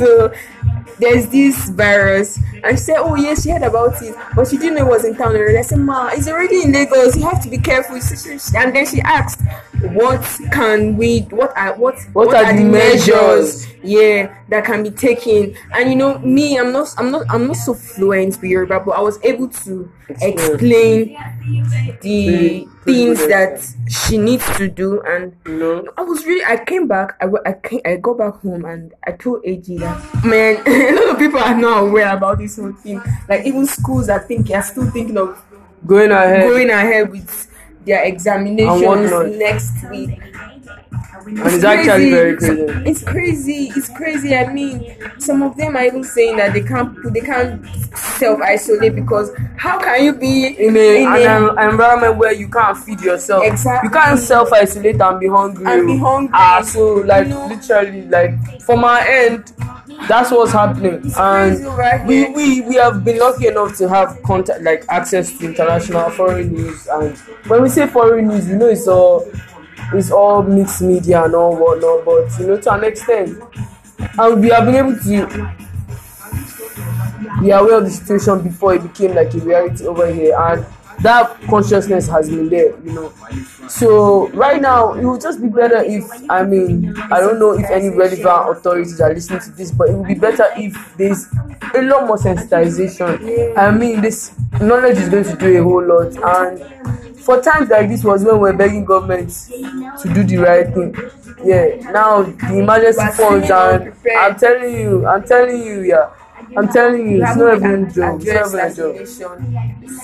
there's 0.99 1.27
this 1.29 1.69
virus 1.71 2.39
she 2.71 2.77
said 2.77 2.97
oh 2.97 3.15
yes 3.15 3.43
she 3.43 3.49
heard 3.49 3.61
about 3.63 4.01
it 4.01 4.15
but 4.35 4.47
she 4.47 4.57
didn't 4.57 4.75
know 4.75 4.85
it 4.85 4.89
was 4.89 5.05
in 5.05 5.15
town 5.15 5.35
already 5.35 5.57
i 5.57 5.61
said 5.61 5.79
ma 5.79 6.07
it's 6.13 6.27
already 6.27 6.63
in 6.63 6.71
lagos 6.71 7.15
you 7.15 7.23
have 7.23 7.41
to 7.41 7.49
be 7.49 7.57
careful 7.57 7.95
and 7.95 8.75
then 8.75 8.85
she 8.85 9.01
asked 9.01 9.41
what 9.93 10.21
can 10.51 10.97
we 10.97 11.21
what 11.29 11.55
are 11.57 11.75
what 11.75 11.95
What 12.13 12.33
are 12.33 12.53
the 12.55 12.63
measures? 12.63 13.67
yeah 13.83 14.35
that 14.49 14.65
can 14.65 14.83
be 14.83 14.89
taken 14.91 15.55
and 15.73 15.89
you 15.89 15.95
know 15.95 16.17
me 16.19 16.57
i'm 16.57 16.71
not 16.71 16.93
i'm 16.97 17.11
not 17.11 17.23
i'm 17.29 17.47
not 17.47 17.55
so 17.55 17.73
fluent 17.73 18.35
with 18.41 18.49
yoruba 18.49 18.79
but 18.79 18.91
i 18.91 19.01
was 19.01 19.23
able 19.23 19.47
to 19.49 19.91
Explain. 20.07 21.17
the 22.01 22.67
things 22.83 23.27
that 23.27 23.67
she 23.89 24.17
needs 24.17 24.45
to 24.57 24.67
do 24.67 25.01
and 25.01 25.35
know. 25.47 25.83
I 25.97 26.01
was 26.03 26.25
really. 26.25 26.45
I 26.45 26.63
came 26.63 26.87
back. 26.87 27.17
I, 27.21 27.25
I 27.43 27.53
came. 27.53 27.81
I 27.85 27.95
got 27.95 28.17
back 28.19 28.35
home 28.35 28.65
and 28.65 28.93
I 29.07 29.11
told 29.13 29.43
AJ 29.43 29.79
that 29.79 30.23
man, 30.25 30.61
a 30.67 30.95
lot 30.95 31.13
of 31.13 31.17
people 31.19 31.39
are 31.39 31.57
not 31.57 31.83
aware 31.85 32.15
about 32.15 32.37
this 32.37 32.54
whole 32.57 32.73
thing. 32.73 33.01
Like 33.29 33.45
even 33.45 33.65
schools 33.65 34.09
are 34.09 34.19
thinking, 34.19 34.55
are 34.55 34.63
still 34.63 34.89
thinking 34.91 35.17
of 35.17 35.41
Going 35.85 36.11
ahead. 36.11 36.47
going 36.49 36.69
ahead 36.69 37.11
with 37.11 37.47
their 37.85 38.03
examinations 38.05 39.37
next 39.37 39.89
week. 39.91 40.19
and 41.27 41.39
it's 41.39 41.63
actually 41.63 42.09
very 42.11 42.37
crazy. 42.37 42.61
It's 42.89 43.03
crazy. 43.03 43.71
It's 43.75 43.89
crazy. 43.89 44.35
I 44.35 44.51
mean, 44.51 44.95
some 45.19 45.41
of 45.43 45.55
them 45.57 45.75
are 45.75 45.83
even 45.83 46.03
saying 46.03 46.37
that 46.37 46.53
they 46.53 46.61
can't. 46.63 46.95
They 47.13 47.21
can't 47.21 47.65
self 47.95 48.39
isolate 48.41 48.95
because 48.95 49.31
how 49.57 49.79
can 49.79 50.03
you 50.03 50.13
be 50.13 50.47
in 50.47 50.77
a, 50.77 51.03
an, 51.05 51.57
an 51.57 51.69
environment 51.71 52.17
where 52.17 52.31
you 52.33 52.47
can't 52.47 52.77
feed 52.77 53.01
yourself. 53.01 53.43
Exactly. 53.43 53.87
You 53.89 53.93
can't 53.93 54.19
self 54.19 54.51
isolate 54.53 55.01
and 55.01 55.19
be 55.19 55.27
hungry. 55.27 55.65
And 55.65 55.87
be 55.87 55.97
hungry. 55.97 56.31
Ah, 56.33 56.61
so 56.61 56.95
like 56.95 57.27
You 57.27 57.33
know? 57.33 57.47
literally, 57.47 58.03
like 58.07 58.61
for 58.61 58.77
my 58.77 59.05
end, 59.07 59.51
that's 60.07 60.31
what's 60.31 60.51
happening. 60.51 61.01
It's 61.03 61.17
and 61.17 61.65
right 61.77 62.05
we, 62.05 62.29
we 62.29 62.61
we 62.61 62.75
have 62.75 63.03
been 63.03 63.19
lucky 63.19 63.47
enough 63.47 63.77
to 63.77 63.89
have 63.89 64.21
contact, 64.23 64.61
like 64.61 64.85
access 64.89 65.37
to 65.37 65.45
international 65.45 66.09
foreign 66.11 66.53
news. 66.53 66.87
And 66.87 67.17
when 67.47 67.63
we 67.63 67.69
say 67.69 67.87
foreign 67.87 68.27
news, 68.27 68.47
you 68.47 68.57
know 68.57 68.67
it's 68.67 68.87
all 68.87 69.29
it's 69.93 70.11
all 70.11 70.43
mixed 70.43 70.81
media 70.81 71.23
and 71.23 71.35
all 71.35 71.55
whatnot. 71.55 72.05
But 72.05 72.39
you 72.39 72.47
know 72.47 72.61
to 72.61 72.73
an 72.73 72.83
extent, 72.83 73.39
and 74.17 74.41
we 74.41 74.49
have 74.49 74.65
been 74.65 74.75
able 74.75 74.97
to 74.97 75.55
be 77.41 77.51
aware 77.51 77.77
of 77.77 77.85
the 77.85 77.91
situation 77.91 78.41
before 78.41 78.75
it 78.75 78.83
became 78.83 79.15
like 79.15 79.33
a 79.33 79.37
reality 79.39 79.87
over 79.87 80.11
here 80.11 80.35
and 80.37 80.65
that 81.01 81.39
consciousness 81.43 82.07
has 82.07 82.29
been 82.29 82.49
there 82.49 82.77
you 82.81 82.91
know. 82.93 83.13
So 83.67 84.29
right 84.29 84.61
now 84.61 84.93
it 84.93 85.03
would 85.05 85.21
just 85.21 85.41
be 85.41 85.47
better 85.47 85.83
if 85.83 86.03
i 86.29 86.43
mean 86.43 86.95
i 87.11 87.19
don't 87.19 87.39
know 87.39 87.51
if 87.53 87.69
any 87.69 87.89
relevant 87.89 88.57
authorities 88.57 89.01
are 89.01 89.13
listening 89.13 89.39
to 89.41 89.51
this 89.51 89.71
but 89.71 89.89
it 89.89 89.93
would 89.93 90.07
be 90.07 90.13
better 90.15 90.45
if 90.55 90.95
there's 90.97 91.27
a 91.73 91.81
lot 91.81 92.07
more 92.07 92.17
sensitization. 92.17 93.57
I 93.57 93.71
mean 93.71 94.01
this 94.01 94.33
knowledge 94.61 94.97
is 94.97 95.09
going 95.09 95.23
to 95.25 95.35
do 95.35 95.59
a 95.59 95.63
whole 95.63 95.85
lot. 95.85 96.15
And 96.47 97.19
for 97.19 97.41
times 97.41 97.69
like 97.69 97.89
this 97.89 98.03
was 98.03 98.23
when 98.23 98.39
we're 98.39 98.53
begging 98.53 98.85
government 98.85 99.29
to 99.49 100.13
do 100.13 100.23
the 100.23 100.37
right 100.37 100.73
thing. 100.73 100.95
Yeah 101.43 101.91
now 101.91 102.23
the 102.23 102.59
emergency 102.59 103.05
funds 103.17 103.49
and 103.51 103.93
i'm 104.17 104.35
telling 104.37 104.73
you 104.73 105.05
i'm 105.05 105.23
telling 105.23 105.61
you 105.61 105.81
yeah 105.81 106.09
I'm 106.57 106.67
telling 106.69 107.11
you, 107.11 107.23
it's 107.23 107.35
not 107.35 107.55
even 107.55 107.85
a 107.85 107.91
joke. 107.91 108.21
It's 108.21 108.53
not 108.53 108.71
even 108.71 108.97
a 108.97 109.05
joke. 109.05 109.95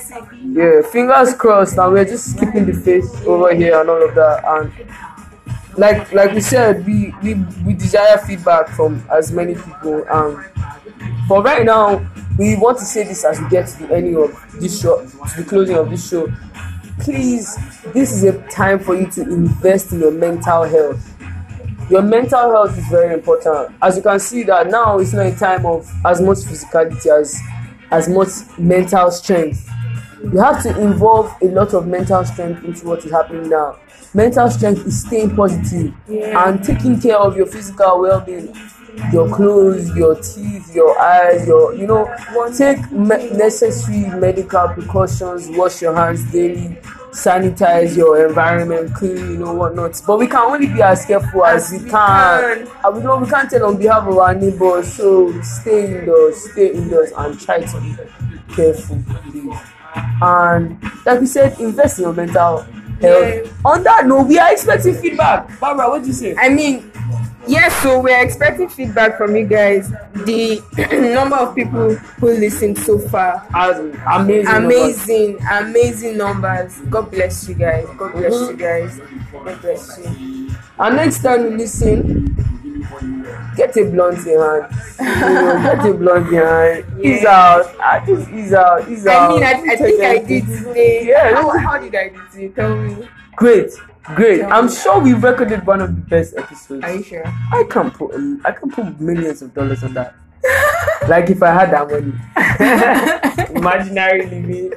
Yeah, 0.42 0.82
fingers 0.90 1.34
crossed, 1.34 1.78
and 1.78 1.92
we're 1.92 2.04
just 2.04 2.38
keeping 2.38 2.66
the 2.66 2.74
faith 2.74 3.26
over 3.26 3.54
here 3.54 3.80
and 3.80 3.88
all 3.88 4.08
of 4.08 4.14
that. 4.14 4.44
And 4.44 5.78
like 5.78 6.12
like 6.12 6.32
we 6.32 6.40
said, 6.40 6.84
we 6.86 7.14
we, 7.22 7.34
we 7.64 7.74
desire 7.74 8.18
feedback 8.18 8.68
from 8.68 9.02
as 9.10 9.32
many 9.32 9.54
people. 9.54 10.04
Um, 10.10 10.44
but 11.28 11.42
right 11.44 11.64
now, 11.64 12.06
we 12.38 12.56
want 12.56 12.78
to 12.78 12.84
say 12.84 13.04
this 13.04 13.24
as 13.24 13.40
we 13.40 13.48
get 13.48 13.68
to 13.68 13.86
the 13.86 13.94
ending 13.94 14.16
of 14.16 14.60
this 14.60 14.80
show, 14.80 15.06
to 15.06 15.42
the 15.42 15.44
closing 15.48 15.76
of 15.76 15.90
this 15.90 16.08
show. 16.08 16.30
Please, 17.00 17.56
this 17.92 18.12
is 18.12 18.22
a 18.24 18.40
time 18.48 18.78
for 18.78 18.94
you 18.94 19.10
to 19.12 19.22
invest 19.22 19.92
in 19.92 20.00
your 20.00 20.12
mental 20.12 20.64
health 20.64 21.11
your 21.92 22.00
mental 22.00 22.50
health 22.50 22.78
is 22.78 22.86
very 22.88 23.12
important. 23.12 23.76
As 23.82 23.98
you 23.98 24.02
can 24.02 24.18
see 24.18 24.42
that 24.44 24.68
now 24.68 24.98
it's 24.98 25.12
not 25.12 25.26
a 25.26 25.36
time 25.36 25.66
of 25.66 25.86
as 26.06 26.22
much 26.22 26.38
physicality 26.38 27.06
as 27.20 27.38
as 27.90 28.08
much 28.08 28.28
mental 28.58 29.10
strength. 29.10 29.68
You 30.22 30.38
have 30.40 30.62
to 30.62 30.80
involve 30.80 31.30
a 31.42 31.46
lot 31.46 31.74
of 31.74 31.86
mental 31.86 32.24
strength 32.24 32.64
into 32.64 32.86
what 32.86 33.04
is 33.04 33.10
happening 33.12 33.50
now. 33.50 33.76
Mental 34.14 34.48
strength 34.48 34.86
is 34.86 35.02
staying 35.04 35.36
positive 35.36 35.92
Yeah. 36.08 36.48
and 36.48 36.64
taking 36.64 36.98
care 36.98 37.18
of 37.18 37.36
your 37.36 37.44
physical 37.44 38.00
well-being 38.00 38.54
your 39.12 39.28
clothes 39.34 39.88
your 39.96 40.14
teeth 40.16 40.74
your 40.74 40.98
eyes 41.00 41.46
your 41.46 41.74
you 41.74 41.86
know 41.86 42.04
take 42.56 42.90
me- 42.92 43.30
necessary 43.30 44.00
medical 44.20 44.68
precautions 44.68 45.48
wash 45.50 45.80
your 45.80 45.94
hands 45.94 46.30
daily 46.30 46.76
sanitize 47.12 47.96
your 47.96 48.26
environment 48.28 48.94
clean 48.94 49.16
you 49.16 49.38
know 49.38 49.52
whatnot. 49.54 50.00
But 50.06 50.18
we 50.18 50.26
can 50.26 50.40
only 50.50 50.66
be 50.66 50.80
as 50.82 51.04
careful 51.04 51.44
as, 51.44 51.72
As 51.72 51.82
we 51.82 51.90
can, 51.90 51.90
can. 51.90 52.68
and 52.84 52.96
we 52.96 53.02
don't 53.02 53.22
we 53.22 53.28
can't 53.28 53.50
tell 53.50 53.66
on 53.66 53.76
behalf 53.78 54.06
of 54.08 54.16
our 54.16 54.34
neighbors 54.34 54.92
so 54.94 55.40
stay 55.42 55.98
indoors 56.00 56.50
stay 56.52 56.72
indoors 56.72 57.12
and 57.16 57.38
try 57.40 57.60
to 57.60 57.80
be 57.80 57.96
careful 58.54 58.98
please. 59.30 59.58
And 60.22 60.82
like 61.04 61.20
we 61.20 61.26
said 61.26 61.58
invest 61.60 61.98
in 61.98 62.04
your 62.04 62.14
mental 62.14 62.58
health. 62.62 62.68
Yeah. 63.02 63.42
on 63.64 63.82
that 63.82 64.06
note 64.06 64.22
we 64.28 64.38
are 64.38 64.52
expecting 64.52 64.94
feedback. 64.94 65.58
Barbara 65.60 65.88
what 65.90 66.00
do 66.02 66.06
you 66.08 66.12
say? 66.14 66.34
I 66.38 66.48
mean, 66.48 66.90
yes, 67.46 67.74
so 67.82 68.00
we're 68.00 68.20
expecting 68.22 68.68
feedback 68.68 69.16
from 69.18 69.34
you 69.36 69.46
guys. 69.46 69.90
The 70.14 70.62
number 71.14 71.36
of 71.36 71.54
people 71.54 71.94
who 71.94 72.26
listened 72.28 72.78
so 72.78 72.98
far. 72.98 73.46
As- 73.54 73.78
amazing 73.78 74.44
numbers. 74.44 74.74
Amazing, 75.08 75.38
amazing 75.50 76.16
numbers. 76.18 76.78
God 76.90 77.10
bless 77.10 77.48
you 77.48 77.54
guys. 77.54 77.86
God 77.96 78.12
bless 78.12 78.32
Mhm. 78.34 78.50
you 78.50 78.56
guys. 78.56 79.00
God 79.32 79.60
bless 79.62 79.98
you. 79.98 80.50
And 80.78 80.96
next 80.96 81.22
time 81.22 81.44
you 81.44 81.56
listen, 81.56 82.34
get 83.56 83.76
a 83.76 83.84
blunt 83.84 84.26
in 84.26 84.38
hand. 84.40 84.74
You 85.00 85.04
know, 85.06 85.62
get 85.82 85.86
a 85.86 85.94
blunt 85.94 86.28
in 86.28 86.34
hand. 86.34 86.84
Ease 87.04 87.22
Yeah. 87.22 87.30
out. 87.30 87.80
I 87.80 88.04
just 88.06 88.30
ease 88.30 88.52
out. 88.52 88.88
Ease 88.88 89.06
I 89.06 89.14
out. 89.14 89.30
mean, 89.34 89.44
I, 89.44 89.50
I 89.72 89.76
think 89.76 90.02
I 90.02 90.18
did 90.18 90.46
today. 90.46 91.06
Yeah. 91.08 91.34
How, 91.34 91.58
how 91.58 91.78
did 91.78 91.94
I 91.94 92.08
do 92.08 92.20
today? 92.32 92.48
Tell 92.48 92.74
me. 92.76 93.08
Great, 93.36 93.70
great. 94.14 94.42
I'm 94.42 94.68
sure 94.70 95.00
we 95.00 95.12
recorded 95.12 95.66
one 95.66 95.80
of 95.80 95.94
the 95.94 96.00
best 96.02 96.36
episodes. 96.36 96.84
Are 96.84 96.94
you 96.94 97.02
sure? 97.02 97.22
I 97.26 97.64
can 97.68 97.90
put 97.90 98.14
I 98.44 98.52
can 98.52 98.70
put 98.70 99.00
millions 99.00 99.42
of 99.42 99.54
dollars 99.54 99.82
on 99.84 99.94
that. 99.94 100.14
like 101.08 101.30
if 101.30 101.42
I 101.42 101.52
had 101.52 101.70
that 101.70 101.88
money. 101.88 102.12
Imaginary 103.56 104.26
living. 104.26 104.72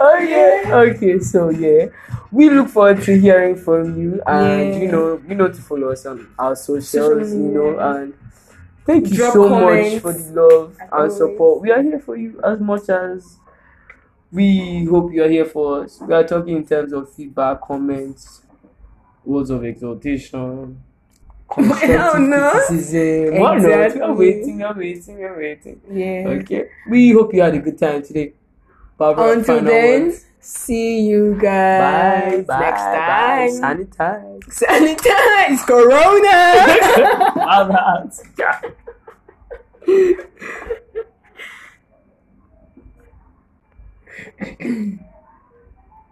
oh 0.00 0.18
yeah. 0.18 0.74
Okay, 0.74 1.18
so 1.20 1.50
yeah. 1.50 1.86
We 2.32 2.48
look 2.50 2.68
forward 2.68 3.02
to 3.02 3.18
hearing 3.18 3.56
from 3.56 4.00
you 4.00 4.20
and 4.26 4.74
Yeah. 4.74 4.80
you 4.80 4.88
know 4.92 5.20
you 5.28 5.34
know 5.34 5.48
to 5.48 5.60
follow 5.62 5.90
us 5.90 6.06
on 6.06 6.32
our 6.38 6.54
socials, 6.56 6.86
Social 6.88 7.28
you 7.28 7.48
know, 7.52 7.78
and 7.78 8.14
thank 8.86 9.08
you 9.10 9.16
Drop 9.16 9.32
so 9.32 9.48
much 9.48 10.00
for 10.00 10.12
the 10.12 10.32
love 10.40 10.76
and 10.92 11.12
support. 11.12 11.62
We 11.62 11.70
are 11.72 11.82
here 11.82 11.98
for 12.00 12.16
you 12.16 12.40
as 12.44 12.60
much 12.60 12.88
as 12.88 13.36
we 14.32 14.84
hope 14.84 15.12
you 15.12 15.24
are 15.24 15.28
here 15.28 15.44
for 15.44 15.84
us. 15.84 16.00
We 16.00 16.14
are 16.14 16.24
talking 16.24 16.56
in 16.56 16.66
terms 16.66 16.92
of 16.92 17.12
feedback, 17.12 17.60
comments, 17.62 18.42
words 19.24 19.50
of 19.50 19.64
exhortation, 19.64 20.82
no. 21.58 21.74
criticism. 21.74 23.40
Why 23.40 23.56
not? 23.58 23.94
We 23.94 24.00
are 24.00 24.14
waiting, 24.14 24.56
we 24.58 24.62
are 24.62 24.74
waiting, 24.74 25.16
we 25.16 25.24
are 25.24 25.36
waiting. 25.36 25.80
Yeah. 25.90 26.24
Okay. 26.28 26.68
We 26.88 27.10
hope 27.10 27.34
you 27.34 27.42
had 27.42 27.54
a 27.54 27.58
good 27.58 27.78
time 27.78 28.02
today. 28.02 28.34
Barbara, 28.96 29.32
Until 29.38 29.60
then, 29.62 30.08
words. 30.08 30.26
see 30.40 31.00
you 31.08 31.34
guys 31.40 32.44
bye, 32.46 32.60
next 32.60 32.82
bye. 32.84 33.50
time. 33.60 33.88
Sanitize. 33.88 34.44
Sanitize 34.48 35.66
Corona. 35.66 36.36
All 37.50 37.68
right. 39.88 40.16
咳 44.38 44.56
咳 44.60 45.09